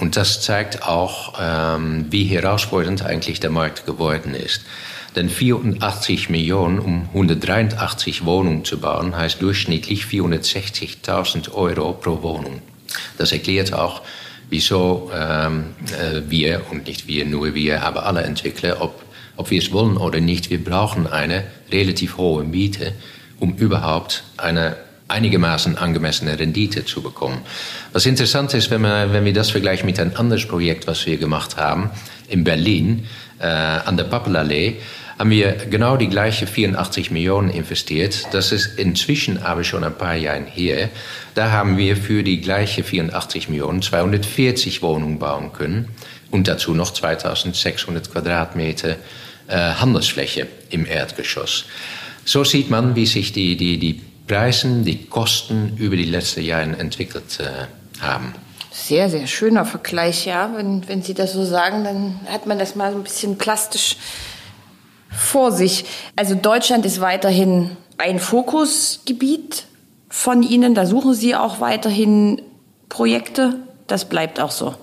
[0.00, 4.62] Und das zeigt auch, ähm, wie herausfordernd eigentlich der Markt geworden ist.
[5.16, 12.62] Denn 84 Millionen, um 183 Wohnungen zu bauen, heißt durchschnittlich 460.000 Euro pro Wohnung.
[13.18, 14.02] Das erklärt auch,
[14.48, 19.02] wieso ähm, äh, wir, und nicht wir, nur wir, aber alle Entwickler, ob,
[19.36, 22.92] ob wir es wollen oder nicht, wir brauchen eine relativ hohe Miete,
[23.40, 24.76] um überhaupt eine
[25.10, 27.42] einigermaßen angemessene Rendite zu bekommen.
[27.92, 31.16] Was interessant ist, wenn, man, wenn wir das vergleichen mit einem anderes Projekt, was wir
[31.16, 31.90] gemacht haben,
[32.28, 33.06] in Berlin,
[33.38, 34.76] äh, an der Pappelallee,
[35.18, 38.28] haben wir genau die gleiche 84 Millionen investiert.
[38.32, 40.88] Das ist inzwischen aber schon ein paar Jahre her.
[41.34, 45.88] Da haben wir für die gleiche 84 Millionen 240 Wohnungen bauen können
[46.30, 48.96] und dazu noch 2600 Quadratmeter
[49.46, 51.66] äh, Handelsfläche im Erdgeschoss.
[52.24, 56.62] So sieht man, wie sich die, die, die Preise, die Kosten über die letzten Jahre
[56.78, 57.66] entwickelt äh,
[58.00, 58.32] haben.
[58.70, 60.52] Sehr, sehr schöner Vergleich, ja.
[60.54, 63.96] Wenn, wenn Sie das so sagen, dann hat man das mal so ein bisschen plastisch
[65.10, 65.84] vor sich.
[66.14, 69.64] Also Deutschland ist weiterhin ein Fokusgebiet
[70.08, 70.76] von Ihnen.
[70.76, 72.40] Da suchen Sie auch weiterhin
[72.88, 73.56] Projekte.
[73.88, 74.76] Das bleibt auch so.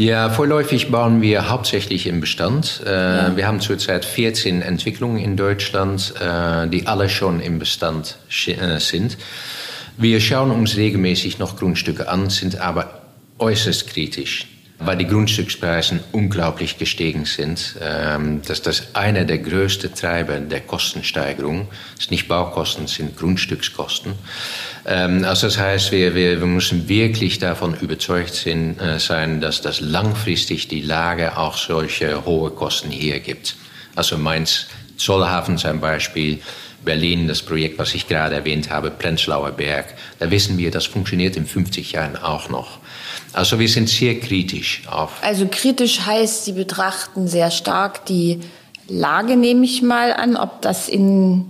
[0.00, 2.80] Ja, vorläufig bauen wir hauptsächlich im Bestand.
[2.86, 3.36] Äh, ja.
[3.36, 9.18] Wir haben zurzeit 14 Entwicklungen in Deutschland, äh, die alle schon im Bestand äh, sind.
[9.98, 13.02] Wir schauen uns regelmäßig noch Grundstücke an, sind aber
[13.38, 14.46] äußerst kritisch
[14.80, 17.76] weil die Grundstückspreise unglaublich gestiegen sind.
[17.80, 24.14] Ähm, dass das einer der größten Treiber der Kostensteigerung ist nicht Baukosten, sind Grundstückskosten.
[24.90, 29.62] Ähm, also das heißt, wir, wir, wir müssen wirklich davon überzeugt sind, äh, sein, dass
[29.62, 33.54] das langfristig die Lage auch solche hohe Kosten hier gibt.
[33.94, 36.40] Also Mainz, Zollhafen ein Beispiel.
[36.84, 41.36] Berlin, das Projekt, was ich gerade erwähnt habe, Prenzlauer Berg, da wissen wir, das funktioniert
[41.36, 42.78] in 50 Jahren auch noch.
[43.34, 45.12] Also wir sind sehr kritisch auf.
[45.22, 48.40] Also kritisch heißt, Sie betrachten sehr stark die
[48.88, 51.44] Lage, nehme ich mal an, ob das in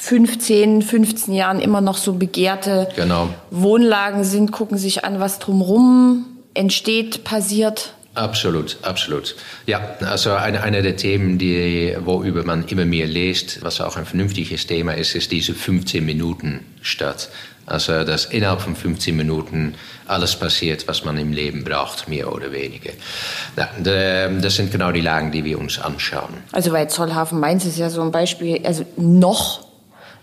[0.00, 3.28] 15, 15 Jahren immer noch so begehrte genau.
[3.50, 7.92] Wohnlagen sind, gucken sich an, was drumherum entsteht, passiert.
[8.14, 9.36] Absolut, absolut.
[9.66, 14.06] Ja, also eine, eine der Themen, die, worüber man immer mehr liest, was auch ein
[14.06, 17.28] vernünftiges Thema ist, ist diese 15 Minuten Stadt.
[17.66, 19.74] Also, dass innerhalb von 15 Minuten
[20.08, 22.90] alles passiert, was man im Leben braucht, mehr oder weniger.
[23.56, 23.68] Ja,
[24.40, 26.38] das sind genau die Lagen, die wir uns anschauen.
[26.52, 29.69] Also, bei Zollhafen Mainz ist ja so ein Beispiel, also noch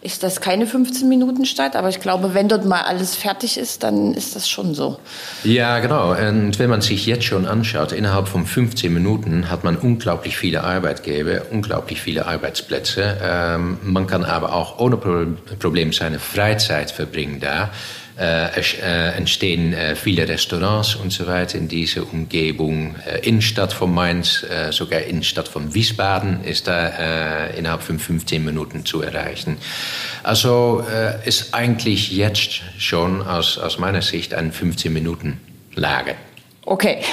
[0.07, 3.83] ist das keine 15 Minuten Stadt, aber ich glaube, wenn dort mal alles fertig ist,
[3.83, 4.99] dann ist das schon so.
[5.43, 6.11] Ja, genau.
[6.11, 10.63] Und wenn man sich jetzt schon anschaut, innerhalb von 15 Minuten hat man unglaublich viele
[10.63, 13.17] Arbeitgeber, unglaublich viele Arbeitsplätze.
[13.21, 17.69] Ähm, man kann aber auch ohne Problem seine Freizeit verbringen da.
[18.17, 22.95] Äh, äh, entstehen äh, viele Restaurants und so weiter in dieser Umgebung.
[23.05, 28.43] Äh, Innenstadt von Mainz, äh, sogar Innenstadt von Wiesbaden ist da äh, innerhalb von 15
[28.43, 29.57] Minuten zu erreichen.
[30.23, 30.83] Also
[31.25, 35.39] ist eigentlich jetzt schon aus, aus meiner Sicht eine 15 Minuten
[35.75, 36.15] Lage.
[36.67, 36.99] Okay.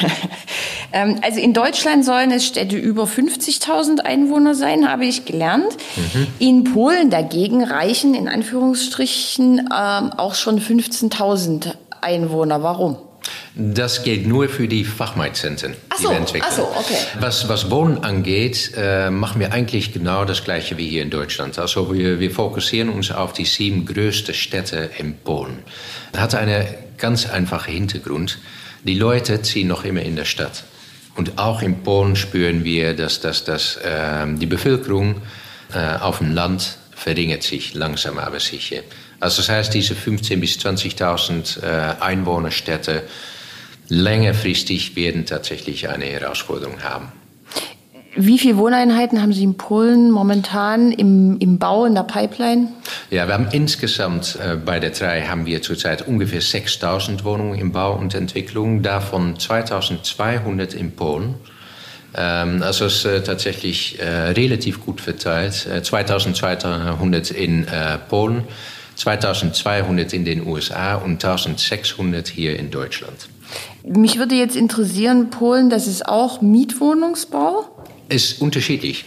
[0.96, 5.76] Ähm, also in Deutschland sollen es Städte über 50.000 Einwohner sein, habe ich gelernt.
[5.96, 6.26] Mhm.
[6.38, 12.62] In Polen dagegen reichen in Anführungsstrichen ähm, auch schon 15.000 Einwohner.
[12.62, 12.96] Warum?
[13.56, 16.48] Das gilt nur für die Fachmeidzentren, die so, wir entwickeln.
[16.48, 16.98] Ach so, okay.
[17.18, 21.58] Was, was Wohnen angeht, äh, machen wir eigentlich genau das Gleiche wie hier in Deutschland.
[21.58, 25.58] Also wir, wir fokussieren uns auf die sieben größten Städte in Polen.
[26.12, 26.66] Das hat einen
[26.98, 28.38] ganz einfachen Hintergrund.
[28.84, 30.64] Die Leute ziehen noch immer in der Stadt.
[31.16, 35.22] Und auch in Polen spüren wir, dass, dass, dass äh, die Bevölkerung
[35.72, 38.82] äh, auf dem Land verringert sich langsam aber sicher.
[39.20, 43.04] Also das heißt, diese 15.000 bis 20.000 äh, Einwohnerstädte
[43.88, 47.12] längerfristig werden tatsächlich eine Herausforderung haben.
[48.16, 52.68] Wie viele Wohneinheiten haben Sie in Polen momentan im, im Bau, in der Pipeline?
[53.10, 57.72] Ja, wir haben insgesamt äh, bei der drei haben wir zurzeit ungefähr 6000 Wohnungen im
[57.72, 61.34] Bau und Entwicklung, davon 2200 in Polen.
[62.16, 65.66] Ähm, also es ist äh, tatsächlich äh, relativ gut verteilt.
[65.66, 68.44] Äh, 2200 in äh, Polen,
[68.94, 73.28] 2200 in den USA und 1600 hier in Deutschland.
[73.82, 77.73] Mich würde jetzt interessieren, Polen, das ist auch Mietwohnungsbau?
[78.14, 79.06] Ist unterschiedlich.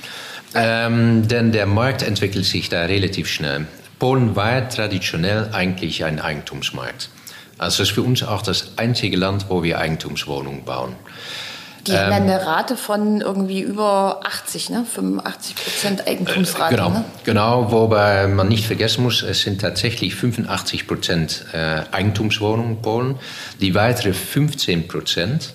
[0.53, 3.67] Ähm, denn der Markt entwickelt sich da relativ schnell.
[3.99, 7.09] Polen war traditionell eigentlich ein Eigentumsmarkt.
[7.57, 10.93] Also es ist für uns auch das einzige Land, wo wir Eigentumswohnungen bauen.
[11.87, 14.85] Die ähm, haben eine Rate von irgendwie über 80, ne?
[14.85, 16.75] 85 Prozent Eigentumsrate.
[16.75, 17.05] Genau, ne?
[17.23, 23.15] genau, wobei man nicht vergessen muss, es sind tatsächlich 85 Prozent äh, Eigentumswohnungen in Polen.
[23.61, 25.53] Die weitere 15 Prozent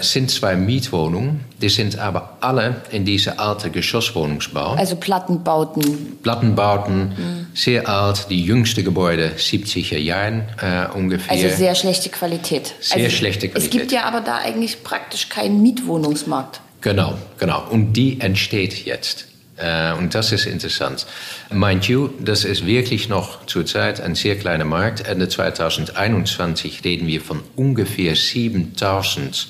[0.00, 4.74] es sind zwei Mietwohnungen, die sind aber alle in dieser alten Geschosswohnungsbau.
[4.74, 6.18] Also Plattenbauten.
[6.22, 7.46] Plattenbauten, mhm.
[7.52, 11.32] sehr alt, die jüngste Gebäude 70er Jahren äh, ungefähr.
[11.32, 12.74] Also sehr schlechte Qualität.
[12.78, 13.74] Sehr also schlechte Qualität.
[13.74, 16.60] Es gibt ja aber da eigentlich praktisch keinen Mietwohnungsmarkt.
[16.80, 17.64] Genau, genau.
[17.68, 19.26] Und die entsteht jetzt.
[19.56, 21.06] Äh, und das ist interessant.
[21.50, 25.08] Mind you, das ist wirklich noch zurzeit ein sehr kleiner Markt.
[25.08, 29.48] Ende 2021 reden wir von ungefähr 7000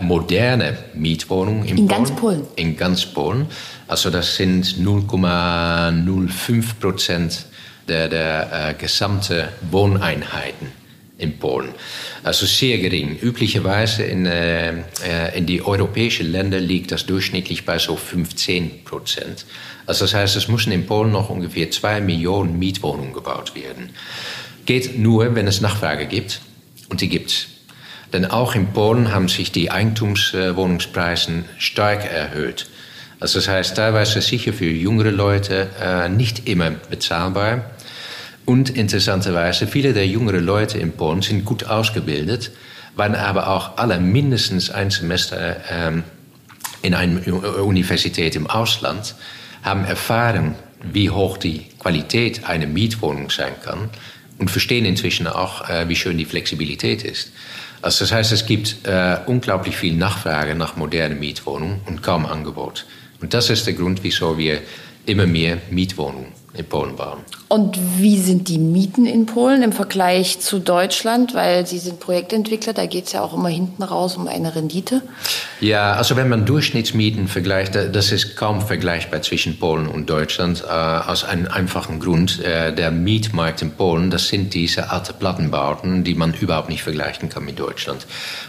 [0.00, 1.88] moderne Mietwohnungen in, in Polen.
[1.88, 2.42] ganz Polen.
[2.56, 3.46] In ganz Polen.
[3.88, 7.46] Also das sind 0,05 Prozent
[7.88, 10.68] der, der äh, gesamten Wohneinheiten
[11.18, 11.70] in Polen.
[12.22, 13.18] Also sehr gering.
[13.18, 19.46] Üblicherweise in, äh, äh, in die europäischen Länder liegt das durchschnittlich bei so 15 Prozent.
[19.86, 23.90] Also das heißt, es müssen in Polen noch ungefähr zwei Millionen Mietwohnungen gebaut werden.
[24.66, 26.40] Geht nur, wenn es Nachfrage gibt.
[26.88, 27.46] Und die gibt es.
[28.12, 32.66] Denn auch in Polen haben sich die Eigentumswohnungspreise stark erhöht.
[33.18, 37.70] Also das heißt, teilweise sicher für jüngere Leute äh, nicht immer bezahlbar.
[38.44, 42.52] Und interessanterweise, viele der jüngeren Leute in Polen sind gut ausgebildet,
[42.94, 46.04] waren aber auch alle mindestens ein Semester ähm,
[46.82, 47.20] in einer
[47.62, 49.16] Universität im Ausland,
[49.62, 53.90] haben erfahren, wie hoch die Qualität einer Mietwohnung sein kann
[54.38, 57.32] und verstehen inzwischen auch, äh, wie schön die Flexibilität ist.
[57.86, 62.84] Also das heißt, es gibt äh, unglaublich viel Nachfrage nach modernen Mietwohnungen und kaum Angebot.
[63.20, 64.58] Und das ist der Grund, wieso wir
[65.04, 67.18] immer mehr Mietwohnungen in Polen bauen.
[67.48, 71.34] Und wie sind die Mieten in Polen im Vergleich zu Deutschland?
[71.34, 75.02] Weil Sie sind Projektentwickler, da geht es ja auch immer hinten raus um eine Rendite.
[75.60, 80.64] Ja, also wenn man Durchschnittsmieten vergleicht, das ist kaum vergleichbar zwischen Polen und Deutschland.
[80.68, 82.42] Äh, aus einem einfachen Grund.
[82.42, 87.28] Äh, der Mietmarkt in Polen, das sind diese alten Plattenbauten, die man überhaupt nicht vergleichen
[87.28, 88.06] kann mit Deutschland.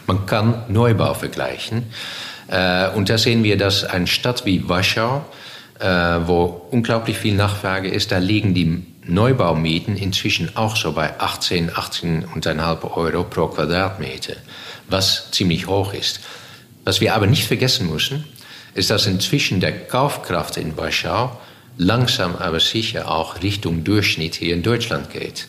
[0.08, 1.84] Man kann Neubau vergleichen.
[2.48, 5.26] Äh, und da sehen wir, dass eine Stadt wie Warschau,
[5.80, 12.92] wo unglaublich viel Nachfrage ist, da liegen die Neubaumieten inzwischen auch so bei 18, 18,5
[12.96, 14.34] Euro pro Quadratmeter,
[14.90, 16.20] was ziemlich hoch ist.
[16.84, 18.26] Was wir aber nicht vergessen müssen,
[18.74, 21.38] ist, dass inzwischen der Kaufkraft in Warschau
[21.78, 25.48] langsam aber sicher auch Richtung Durchschnitt hier in Deutschland geht.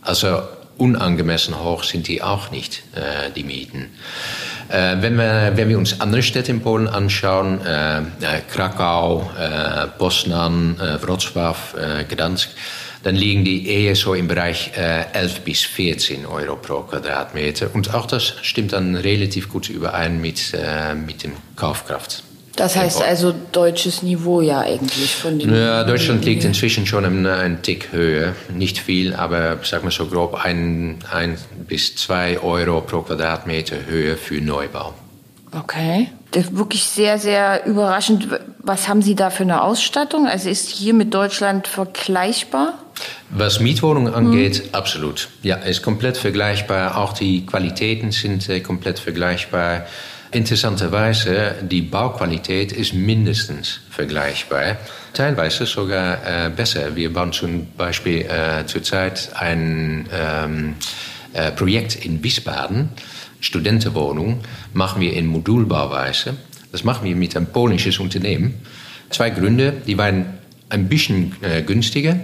[0.00, 0.42] Also
[0.78, 3.90] unangemessen hoch sind die auch nicht, äh, die Mieten.
[4.72, 8.02] Äh, wenn, wir, wenn wir uns andere Städte in Polen anschauen, äh, äh
[8.50, 12.48] Krakau, äh, Poznan, äh, Wrocław, Gdansk,
[13.02, 17.74] dann liegen die eher so im Bereich 11 bis 14 Euro pro Quadratmeter.
[17.74, 20.56] Und auch das stimmt dann relativ gut überein mit,
[21.04, 22.22] mit dem Kaufkraft.
[22.56, 25.54] Das heißt also deutsches Niveau ja eigentlich von den.
[25.54, 28.34] Ja, Deutschland liegt inzwischen schon einen Tick höher.
[28.54, 34.16] Nicht viel, aber sagen wir so grob ein, ein bis zwei Euro pro Quadratmeter Höhe
[34.16, 34.92] für Neubau.
[35.58, 36.08] Okay.
[36.30, 38.28] Das ist wirklich sehr, sehr überraschend.
[38.58, 40.26] Was haben Sie da für eine Ausstattung?
[40.26, 42.78] Also ist hier mit Deutschland vergleichbar?
[43.28, 44.64] Was Mietwohnungen angeht, hm.
[44.72, 45.28] absolut.
[45.42, 46.96] Ja, ist komplett vergleichbar.
[46.96, 49.86] Auch die Qualitäten sind äh, komplett vergleichbar.
[50.32, 54.78] Interessanterweise, die Bauqualität ist mindestens vergleichbar,
[55.12, 56.96] teilweise sogar äh, besser.
[56.96, 60.74] Wir bauen zum Beispiel äh, zurzeit ein ähm,
[61.34, 62.88] äh, Projekt in Wiesbaden,
[63.40, 64.40] Studentenwohnung,
[64.72, 66.34] machen wir in Modulbauweise.
[66.72, 68.54] Das machen wir mit einem polnisches Unternehmen.
[69.10, 70.38] Zwei Gründe, die waren
[70.70, 72.16] ein bisschen äh, günstiger,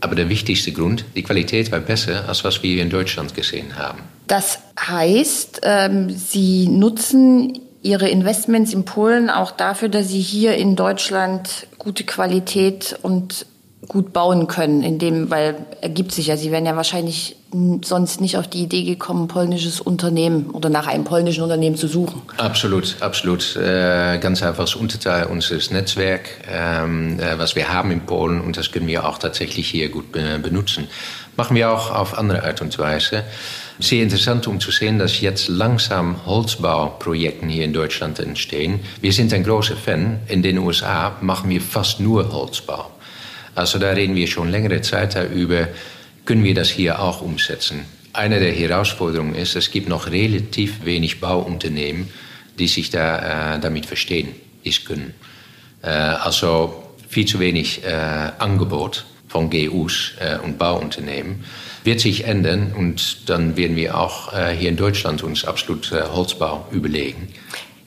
[0.00, 4.00] aber der wichtigste Grund, die Qualität war besser, als was wir in Deutschland gesehen haben.
[4.26, 10.76] Das heißt, ähm, Sie nutzen Ihre Investments in Polen auch dafür, dass Sie hier in
[10.76, 13.46] Deutschland gute Qualität und
[13.88, 17.36] gut bauen können, in dem, weil ergibt sich ja, Sie wären ja wahrscheinlich
[17.82, 21.88] sonst nicht auf die Idee gekommen, ein polnisches Unternehmen oder nach einem polnischen Unternehmen zu
[21.88, 22.20] suchen.
[22.36, 23.56] Absolut, absolut.
[23.56, 28.70] Äh, ganz einfach Unterteil unseres Netzwerks, ähm, äh, was wir haben in Polen und das
[28.70, 30.88] können wir auch tatsächlich hier gut benutzen.
[31.36, 33.24] Machen wir auch auf andere Art und Weise.
[33.78, 38.80] Sehr interessant, um zu sehen, dass jetzt langsam Holzbauprojekte hier in Deutschland entstehen.
[39.00, 40.18] Wir sind ein großer Fan.
[40.26, 42.90] In den USA machen wir fast nur Holzbau.
[43.58, 45.66] Also da reden wir schon längere Zeit darüber,
[46.24, 47.86] können wir das hier auch umsetzen.
[48.12, 52.08] Eine der Herausforderungen ist, es gibt noch relativ wenig Bauunternehmen,
[52.56, 54.28] die sich da, äh, damit verstehen,
[54.64, 55.12] dies können.
[55.82, 57.88] Äh, also viel zu wenig äh,
[58.38, 61.44] Angebot von GUs äh, und Bauunternehmen
[61.82, 66.02] wird sich ändern und dann werden wir auch äh, hier in Deutschland uns absolut äh,
[66.12, 67.34] Holzbau überlegen.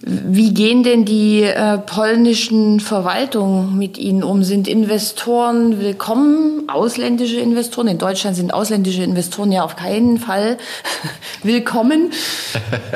[0.04, 4.44] Wie gehen denn die äh, polnischen Verwaltungen mit Ihnen um?
[4.44, 6.68] Sind Investoren willkommen?
[6.68, 7.88] Ausländische Investoren?
[7.88, 10.58] In Deutschland sind ausländische Investoren ja auf keinen Fall
[11.44, 12.12] willkommen.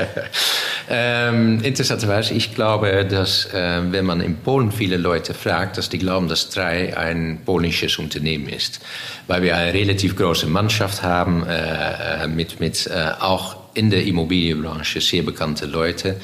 [0.89, 5.99] ähm, interessanterweise, ich glaube, dass äh, wenn man in Polen viele Leute fragt, dass die
[5.99, 8.79] glauben, dass Drei ein polnisches Unternehmen ist.
[9.27, 14.05] Weil wir eine relativ große Mannschaft haben, äh, äh mit, mit äh, auch in der
[14.05, 16.15] Immobilienbranche sehr bekannte Leute.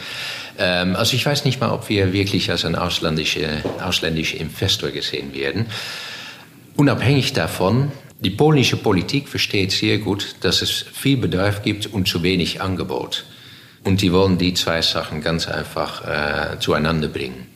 [0.62, 5.34] Ähm, also ich weiß nicht mal, ob wir wirklich als ein ausländischer, ausländischer Investor gesehen
[5.34, 5.66] werden.
[6.76, 12.22] Unabhängig davon, die polnische Politik versteht sehr gut, dass es viel Bedarf gibt und zu
[12.22, 13.26] wenig Angebot.
[13.84, 17.47] Und die wollen die zwei Sachen ganz einfach äh, zueinander bringen.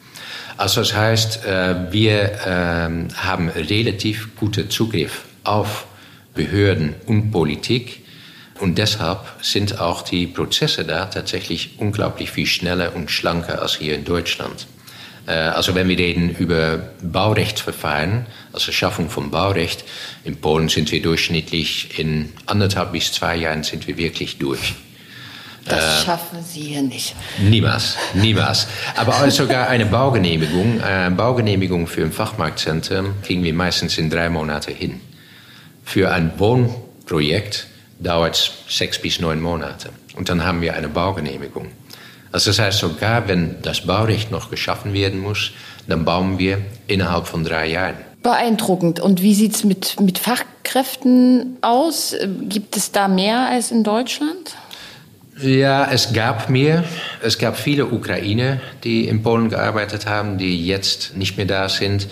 [0.57, 5.85] Also das heißt, äh, wir äh, haben relativ guten Zugriff auf
[6.33, 8.04] Behörden und Politik.
[8.59, 13.95] Und deshalb sind auch die Prozesse da tatsächlich unglaublich viel schneller und schlanker als hier
[13.95, 14.67] in Deutschland.
[15.27, 19.83] Äh, also wenn wir reden über Baurechtsverfahren, also Schaffung von Baurecht,
[20.23, 24.73] in Polen sind wir durchschnittlich in anderthalb bis zwei Jahren sind wir wirklich durch.
[25.65, 27.15] Das äh, schaffen Sie hier nicht.
[27.39, 28.67] Niemals, niemals.
[28.95, 34.29] Aber sogar eine Baugenehmigung, eine äh, Baugenehmigung für ein Fachmarktzentrum kriegen wir meistens in drei
[34.29, 35.01] Monate hin.
[35.83, 37.67] Für ein Wohnprojekt
[37.99, 39.89] dauert es sechs bis neun Monate.
[40.15, 41.67] Und dann haben wir eine Baugenehmigung.
[42.31, 45.51] Also das heißt, sogar wenn das Baurecht noch geschaffen werden muss,
[45.87, 47.95] dann bauen wir innerhalb von drei Jahren.
[48.23, 48.99] Beeindruckend.
[48.99, 52.15] Und wie sieht es mit, mit Fachkräften aus?
[52.41, 54.55] Gibt es da mehr als in Deutschland?
[55.39, 56.83] Ja, es gab mehr.
[57.21, 62.07] Es gab viele Ukrainer, die in Polen gearbeitet haben, die jetzt nicht mehr da sind.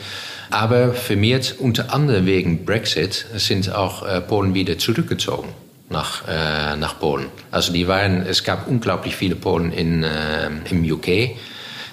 [0.52, 5.50] Aber vermehrt, unter anderem wegen Brexit, sind auch äh, Polen wieder zurückgezogen
[5.90, 7.28] nach, äh, nach Polen.
[7.52, 11.36] Also die waren, es gab unglaublich viele Polen in, äh, im UK.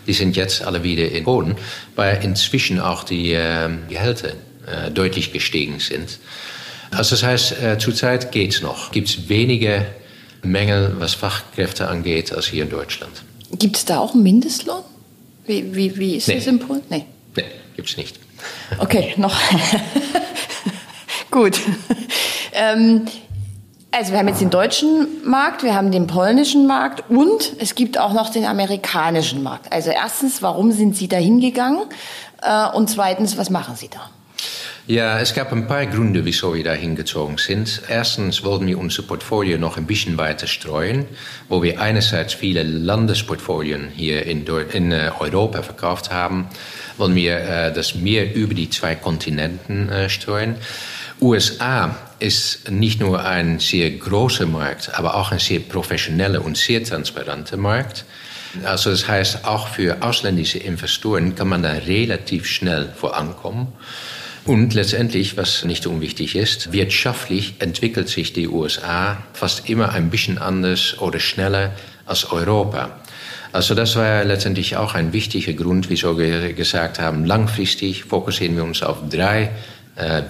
[0.06, 1.56] Die sind jetzt alle wieder in Polen,
[1.96, 4.30] weil inzwischen auch die äh, Gehälter
[4.66, 6.18] äh, deutlich gestiegen sind.
[6.90, 8.90] Also das heißt, äh, zurzeit geht's noch.
[8.90, 9.86] Gibt es weniger
[10.42, 13.12] Mängel, was Fachkräfte angeht, als hier in Deutschland.
[13.52, 14.82] Gibt es da auch einen Mindestlohn?
[15.46, 16.36] Wie, wie, wie ist nee.
[16.36, 16.82] das in Polen?
[16.88, 17.04] Nee.
[17.36, 17.44] Nee,
[17.76, 18.18] gibt es nicht.
[18.78, 19.36] Okay, noch.
[21.30, 21.60] Gut.
[22.52, 23.06] Ähm,
[23.92, 27.98] also wir haben jetzt den deutschen Markt, wir haben den polnischen Markt und es gibt
[27.98, 29.72] auch noch den amerikanischen Markt.
[29.72, 31.82] Also erstens, warum sind Sie da hingegangen?
[32.42, 34.10] Äh, und zweitens, was machen Sie da?
[34.86, 37.82] Ja, es gab ein paar Gründe, wieso wir da hingezogen sind.
[37.88, 41.04] Erstens wollten wir unser Portfolio noch ein bisschen weiter streuen,
[41.48, 46.48] wo wir einerseits viele Landesportfolien hier in, in äh, Europa verkauft haben,
[46.96, 50.56] wollen wir äh, das mehr über die zwei Kontinenten äh, streuen.
[51.20, 56.84] USA ist nicht nur ein sehr großer Markt, aber auch ein sehr professioneller und sehr
[56.84, 58.04] transparenter Markt.
[58.64, 63.68] Also das heißt, auch für ausländische Investoren kann man da relativ schnell vorankommen.
[64.44, 70.38] Und letztendlich, was nicht unwichtig ist, wirtschaftlich entwickelt sich die USA fast immer ein bisschen
[70.38, 71.72] anders oder schneller
[72.06, 73.00] als Europa.
[73.52, 78.64] Also das war letztendlich auch ein wichtiger Grund, wieso wir gesagt haben, langfristig fokussieren wir
[78.64, 79.50] uns auf drei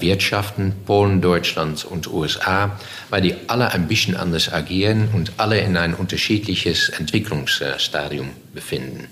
[0.00, 2.78] Wirtschaften, Polen, Deutschland und USA,
[3.10, 9.08] weil die alle ein bisschen anders agieren und alle in ein unterschiedliches Entwicklungsstadium befinden.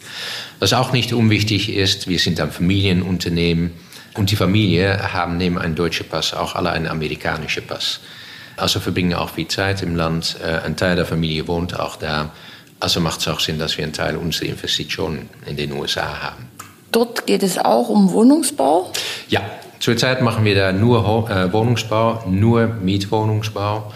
[0.59, 3.73] Was auch nicht unwichtig ist, wir sind ein Familienunternehmen,
[4.19, 8.01] und die Familie haben neben einem deutschen Pass auch alle einen amerikanischen Pass.
[8.57, 10.37] Also verbringen auch viel Zeit im Land.
[10.45, 12.31] Äh, ein Teil der Familie wohnt auch da.
[12.81, 16.49] Also macht es auch Sinn, dass wir einen Teil unserer Investitionen in den USA haben.
[16.91, 18.93] Dort geht es auch um Wohnungsbau?
[19.29, 19.43] Ja,
[19.81, 23.93] zurzeit machen wir da nur äh, Wohnungsbau, nur Mietwohnungsbau.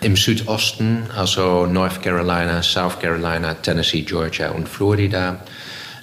[0.00, 5.40] Im Südosten, also North Carolina, South Carolina, Tennessee, Georgia und Florida,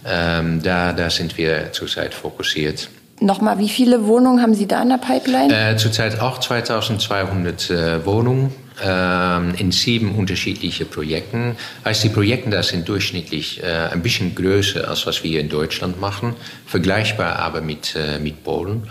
[0.05, 2.89] ähm, da, da sind wir zurzeit fokussiert.
[3.21, 5.71] Nochmal, wie viele Wohnungen haben Sie da in der Pipeline?
[5.71, 11.55] Äh, zurzeit auch 2200 äh, Wohnungen in sieben unterschiedliche Projekten.
[11.85, 16.01] Heißt, die Projekte da sind durchschnittlich äh, ein bisschen größer als was wir in Deutschland
[16.01, 18.83] machen, vergleichbar aber mit, äh, mit Polen.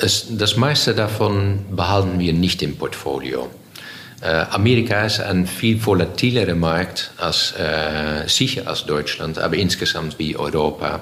[0.00, 3.50] Es, das meiste davon behalten wir nicht im Portfolio.
[4.22, 10.34] Äh, Amerika ist ein viel volatilerer Markt als äh, sicher als Deutschland, aber insgesamt wie
[10.34, 11.00] Europa.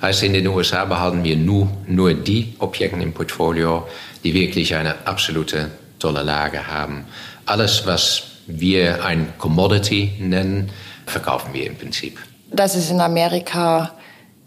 [0.00, 3.86] Heißt, in den USA behalten wir nur, nur die Objekte im Portfolio,
[4.24, 7.04] die wirklich eine absolute tolle Lage haben.
[7.52, 10.70] Alles, was wir ein Commodity nennen,
[11.04, 12.18] verkaufen wir im Prinzip.
[12.50, 13.92] Das ist in Amerika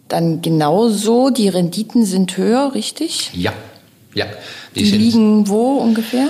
[0.08, 1.30] dann genauso.
[1.30, 3.30] Die Renditen sind höher, richtig?
[3.36, 3.54] Ja,
[4.16, 4.26] ja.
[4.74, 6.30] Die, die liegen wo ungefähr?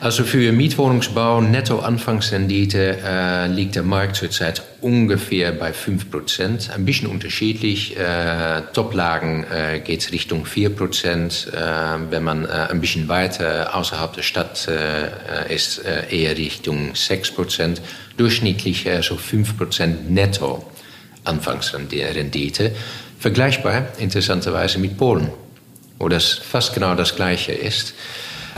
[0.00, 6.70] Also für Mietwohnungsbau Netto-Anfangsrendite äh, liegt der Markt zurzeit ungefähr bei 5%.
[6.70, 7.96] Ein bisschen unterschiedlich.
[7.96, 11.52] Äh, Toplagen äh, geht es Richtung 4%.
[11.52, 16.92] Äh, wenn man äh, ein bisschen weiter außerhalb der Stadt äh, ist, äh, eher Richtung
[16.92, 17.78] 6%.
[18.16, 20.64] Durchschnittlich äh, so 5% Netto
[21.24, 22.74] Anfangsrendite.
[23.18, 25.30] Vergleichbar interessanterweise mit Polen,
[25.98, 27.94] wo das fast genau das Gleiche ist.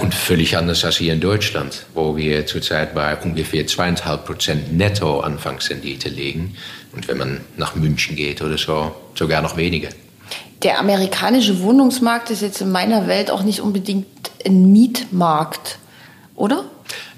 [0.00, 5.20] Und völlig anders als hier in Deutschland, wo wir zurzeit bei ungefähr zweieinhalb Prozent netto
[5.20, 6.56] Anfangsrendite liegen.
[6.92, 9.90] Und wenn man nach München geht oder so, sogar noch weniger.
[10.62, 14.06] Der amerikanische Wohnungsmarkt ist jetzt in meiner Welt auch nicht unbedingt
[14.44, 15.78] ein Mietmarkt,
[16.34, 16.64] oder?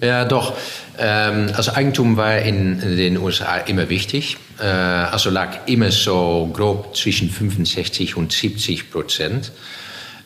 [0.00, 0.54] Ja, doch.
[0.98, 4.36] Ähm, also Eigentum war in den USA immer wichtig.
[4.60, 9.52] Äh, also lag immer so grob zwischen 65 und 70 Prozent.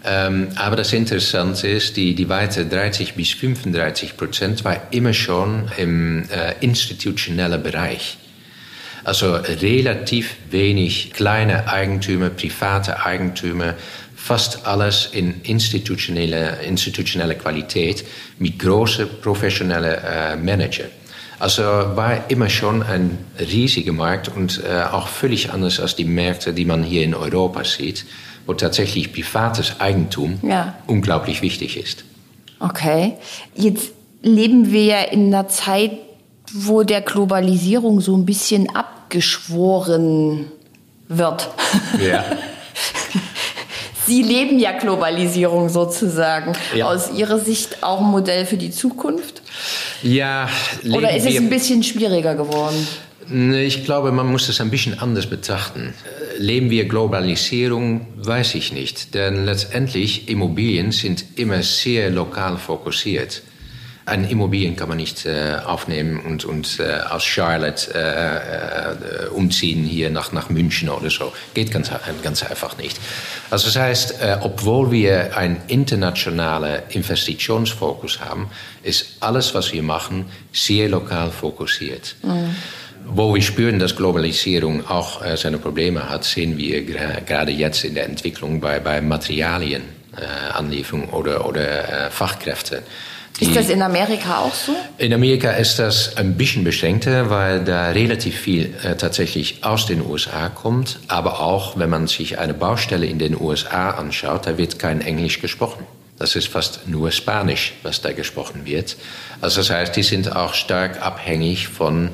[0.08, 5.68] Ähm, aber das Interessante ist, die, die weite 30 bis 35 Prozent war immer schon
[5.78, 8.16] im äh, institutionellen Bereich.
[9.02, 13.74] Also relativ wenig kleine Eigentümer, private Eigentümer,
[14.14, 18.04] fast alles in institutionelle, institutionelle Qualität
[18.38, 20.84] mit großen professionellen äh, Manager.
[21.38, 26.52] Also war immer schon ein riesiger Markt und äh, auch völlig anders als die Märkte,
[26.52, 28.06] die man hier in Europa sieht,
[28.46, 30.74] wo tatsächlich privates Eigentum ja.
[30.86, 32.04] unglaublich wichtig ist.
[32.58, 33.14] Okay,
[33.54, 33.90] jetzt
[34.22, 35.92] leben wir ja in einer Zeit,
[36.52, 40.46] wo der Globalisierung so ein bisschen abgeschworen
[41.08, 41.48] wird.
[42.00, 42.24] Ja.
[44.06, 46.52] Sie leben ja Globalisierung sozusagen.
[46.74, 46.86] Ja.
[46.86, 49.42] Aus Ihrer Sicht auch ein Modell für die Zukunft?
[50.02, 50.48] Ja.
[50.92, 52.86] Oder ist es ein bisschen schwieriger geworden?
[53.28, 55.94] Ich glaube, man muss es ein bisschen anders betrachten.
[56.38, 58.06] Leben wir Globalisierung?
[58.16, 59.14] Weiß ich nicht.
[59.14, 63.42] Denn letztendlich Immobilien sind immer sehr lokal fokussiert.
[64.04, 69.82] Ein Immobilien kann man nicht äh, aufnehmen und, und äh, aus Charlotte äh, äh, umziehen
[69.82, 71.32] hier nach, nach München oder so.
[71.54, 71.90] Geht ganz,
[72.22, 73.00] ganz einfach nicht.
[73.50, 78.48] Also das heißt, äh, obwohl wir einen internationalen Investitionsfokus haben,
[78.84, 82.14] ist alles, was wir machen, sehr lokal fokussiert.
[82.22, 82.54] Mhm.
[83.08, 87.94] Wo wir spüren, dass Globalisierung auch äh, seine Probleme hat, sehen wir gerade jetzt in
[87.94, 92.82] der Entwicklung bei, bei Materialienanlieferung oder, oder Fachkräfte.
[93.38, 94.72] Ist das in Amerika auch so?
[94.96, 100.04] In Amerika ist das ein bisschen beschränkter, weil da relativ viel äh, tatsächlich aus den
[100.04, 100.98] USA kommt.
[101.08, 105.40] Aber auch, wenn man sich eine Baustelle in den USA anschaut, da wird kein Englisch
[105.40, 105.84] gesprochen.
[106.18, 108.96] Das ist fast nur Spanisch, was da gesprochen wird.
[109.42, 112.10] Also das heißt, die sind auch stark abhängig von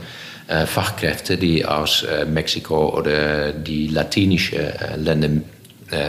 [0.49, 5.28] äh, Fachkräften, die aus äh, Mexiko oder die latinischen äh, Länder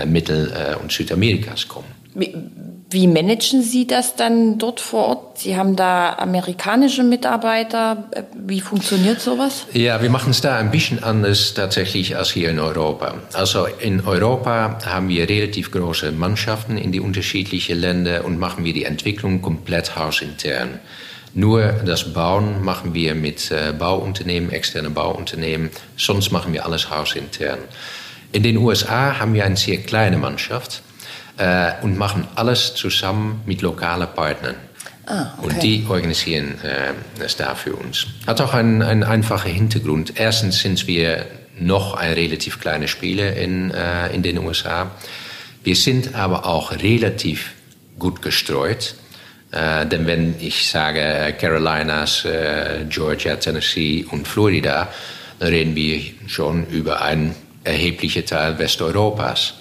[0.06, 0.50] Mittel-
[0.82, 1.88] und Südamerikas kommen.
[2.94, 5.40] Wie managen Sie das dann dort vor Ort?
[5.40, 8.10] Sie haben da amerikanische Mitarbeiter.
[8.34, 9.66] Wie funktioniert sowas?
[9.74, 13.16] Ja, wir machen es da ein bisschen anders tatsächlich als hier in Europa.
[13.34, 18.74] Also in Europa haben wir relativ große Mannschaften in die unterschiedlichen Länder und machen wir
[18.74, 20.80] die Entwicklung komplett hausintern.
[21.36, 25.72] Nur das Bauen machen wir mit äh, Bauunternehmen, externe Bauunternehmen.
[25.98, 27.60] Sonst machen wir alles hausintern.
[28.32, 30.84] In den USA haben wir eine sehr kleine Mannschaft
[31.38, 34.56] äh, und machen alles zusammen mit lokalen Partnern.
[35.06, 35.48] Ah, okay.
[35.48, 38.08] Und die organisieren äh, das da für uns.
[38.26, 40.14] Hat auch einen, einen einfachen Hintergrund.
[40.16, 41.26] Erstens sind wir
[41.60, 44.92] noch ein relativ kleiner Spieler in, äh, in den USA.
[45.64, 47.54] Wir sind aber auch relativ
[48.00, 48.96] gut gestreut.
[49.54, 54.88] Äh, denn wenn ich sage Carolinas, äh, Georgia, Tennessee und Florida,
[55.40, 59.54] dann reden wir schon über einen erheblichen Teil Westeuropas.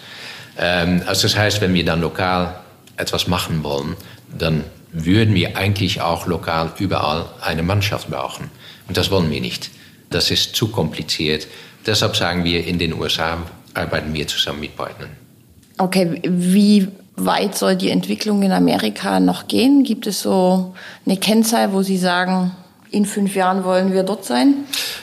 [0.58, 2.54] Ähm, also das heißt, wenn wir dann lokal
[2.96, 3.96] etwas machen wollen,
[4.36, 8.50] dann würden wir eigentlich auch lokal überall eine Mannschaft brauchen.
[8.88, 9.70] Und das wollen wir nicht.
[10.10, 11.46] Das ist zu kompliziert.
[11.86, 13.38] Deshalb sagen wir, in den USA
[13.74, 15.10] arbeiten wir zusammen mit Partnern.
[15.78, 19.84] Okay, wie weit soll die Entwicklung in Amerika noch gehen?
[19.84, 20.74] Gibt es so
[21.06, 22.52] eine Kennzahl, wo Sie sagen,
[22.92, 24.54] in fünf Jahren wollen wir dort sein?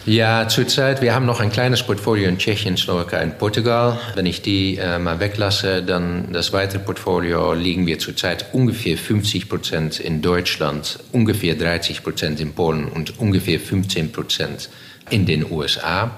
[0.05, 3.99] Ja, zurzeit, wir haben noch ein kleines Portfolio in Tschechien, Slowakei und Portugal.
[4.15, 9.49] Wenn ich die äh, mal weglasse, dann das weitere Portfolio liegen wir zurzeit ungefähr 50
[9.49, 14.69] Prozent in Deutschland, ungefähr 30 Prozent in Polen und ungefähr 15 Prozent
[15.09, 16.11] in den USA.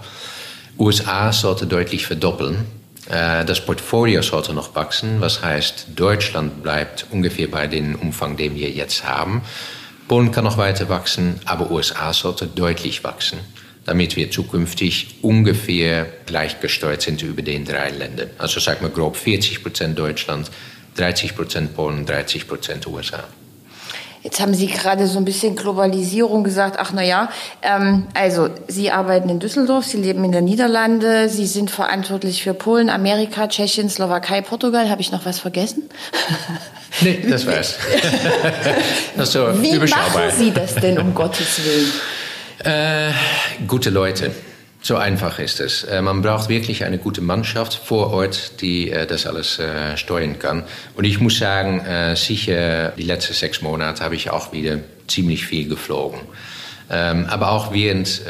[0.77, 2.65] USA sollte deutlich verdoppeln.
[3.11, 8.55] Äh, das Portfolio sollte noch wachsen, was heißt, Deutschland bleibt ungefähr bei dem Umfang, den
[8.55, 9.41] wir jetzt haben.
[10.07, 13.39] Polen kann noch weiter wachsen, aber USA sollte deutlich wachsen,
[13.85, 18.29] damit wir zukünftig ungefähr gleichgesteuert sind über den drei Ländern.
[18.37, 20.49] Also sagen wir grob 40 Prozent Deutschland,
[20.95, 23.23] 30 Prozent Polen, 30 Prozent USA.
[24.23, 26.77] Jetzt haben Sie gerade so ein bisschen Globalisierung gesagt.
[26.79, 27.29] Ach na ja,
[27.63, 32.53] ähm, also Sie arbeiten in Düsseldorf, Sie leben in der Niederlande, Sie sind verantwortlich für
[32.53, 34.89] Polen, Amerika, Tschechien, Slowakei, Portugal.
[34.89, 35.89] Habe ich noch was vergessen?
[36.99, 37.75] Nee, das war's.
[39.15, 41.91] das so Wie machen Sie das denn um Gottes Willen?
[42.63, 43.11] Äh,
[43.65, 44.31] gute Leute.
[44.83, 45.83] So einfach ist es.
[45.83, 50.39] Äh, man braucht wirklich eine gute Mannschaft vor Ort, die äh, das alles äh, steuern
[50.39, 50.63] kann.
[50.95, 55.69] Und ich muss sagen, sicher die letzten sechs Monate habe ich auch wieder ziemlich viel
[55.69, 56.21] geflogen.
[56.89, 58.21] Ähm, aber auch während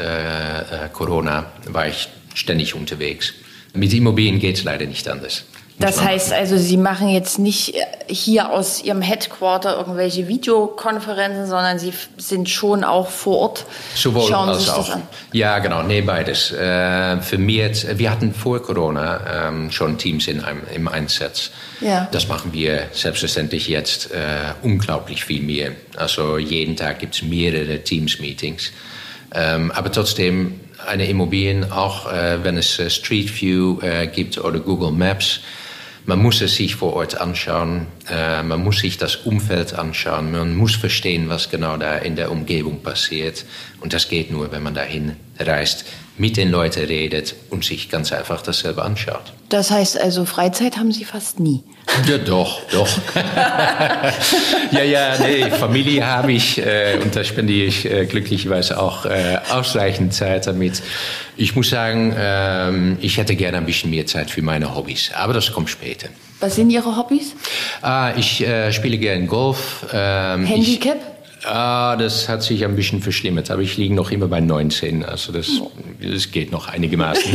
[0.92, 3.34] Corona war ich ständig unterwegs.
[3.74, 5.44] Mit Immobilien geht es leider nicht anders.
[5.78, 11.78] Das heißt also, Sie machen jetzt nicht äh, hier aus Ihrem Headquarter irgendwelche Videokonferenzen, sondern
[11.78, 13.66] Sie sind schon auch vor Ort.
[13.94, 14.96] Sowohl Schauen als auch.
[15.32, 16.52] Ja, genau, nee, beides.
[16.52, 21.50] Äh, firmiert, wir hatten vor Corona ähm, schon Teams in einem, im Einsatz.
[21.80, 22.08] Ja.
[22.12, 24.16] Das machen wir selbstverständlich jetzt äh,
[24.62, 25.72] unglaublich viel mehr.
[25.96, 28.72] Also jeden Tag gibt es mehrere Teams-Meetings.
[29.34, 34.60] Ähm, aber trotzdem eine Immobilien, auch äh, wenn es äh, Street View äh, gibt oder
[34.60, 35.40] Google Maps,
[36.06, 40.56] man muss es sich vor Ort anschauen, äh, man muss sich das Umfeld anschauen, man
[40.56, 43.44] muss verstehen, was genau da in der Umgebung passiert.
[43.80, 45.84] Und das geht nur, wenn man dahin reist,
[46.18, 49.32] mit den Leuten redet und sich ganz einfach dasselbe anschaut.
[49.48, 51.62] Das heißt also, Freizeit haben Sie fast nie.
[52.08, 52.88] Ja, doch, doch.
[54.72, 59.38] ja, ja, nee, Familie habe ich äh, und da spendiere ich äh, glücklicherweise auch äh,
[59.50, 60.82] ausreichend Zeit damit.
[61.36, 65.32] Ich muss sagen, ähm, ich hätte gerne ein bisschen mehr Zeit für meine Hobbys, aber
[65.32, 66.08] das kommt später.
[66.40, 67.34] Was sind Ihre Hobbys?
[67.82, 69.86] Ah, ich äh, spiele gerne Golf.
[69.92, 70.96] Ähm, Handicap?
[70.96, 71.11] Ich,
[71.44, 75.32] Ah, das hat sich ein bisschen verschlimmert, aber ich liege noch immer bei 19, also
[75.32, 75.48] das,
[76.00, 77.32] das geht noch einigermaßen.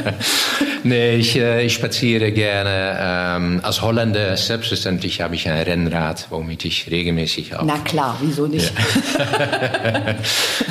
[0.82, 2.96] nee, ich, äh, ich spaziere gerne.
[3.00, 7.62] Ähm, als Holländer selbstverständlich habe ich ein Rennrad, womit ich regelmäßig auch.
[7.64, 8.72] Na klar, wieso nicht?
[9.18, 10.16] Ja.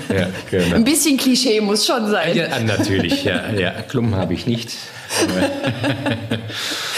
[0.15, 0.75] ja, genau.
[0.75, 2.35] Ein bisschen Klischee muss schon sein.
[2.35, 3.51] Ja, natürlich, ja.
[3.51, 3.71] ja.
[3.83, 4.71] Klum habe ich nicht.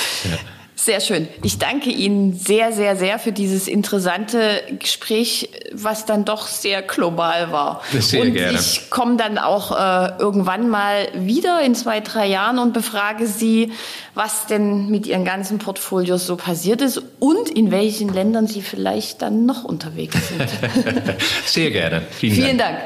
[0.83, 1.27] Sehr schön.
[1.43, 7.51] Ich danke Ihnen sehr, sehr, sehr für dieses interessante Gespräch, was dann doch sehr global
[7.51, 7.83] war.
[7.99, 8.57] Sehr und gerne.
[8.57, 13.71] ich komme dann auch äh, irgendwann mal wieder in zwei, drei Jahren und befrage Sie,
[14.15, 19.21] was denn mit Ihren ganzen Portfolios so passiert ist und in welchen Ländern Sie vielleicht
[19.21, 20.49] dann noch unterwegs sind.
[21.45, 22.01] sehr gerne.
[22.09, 22.79] Vielen, Vielen Dank.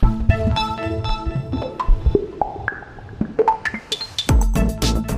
[0.00, 0.65] Dank.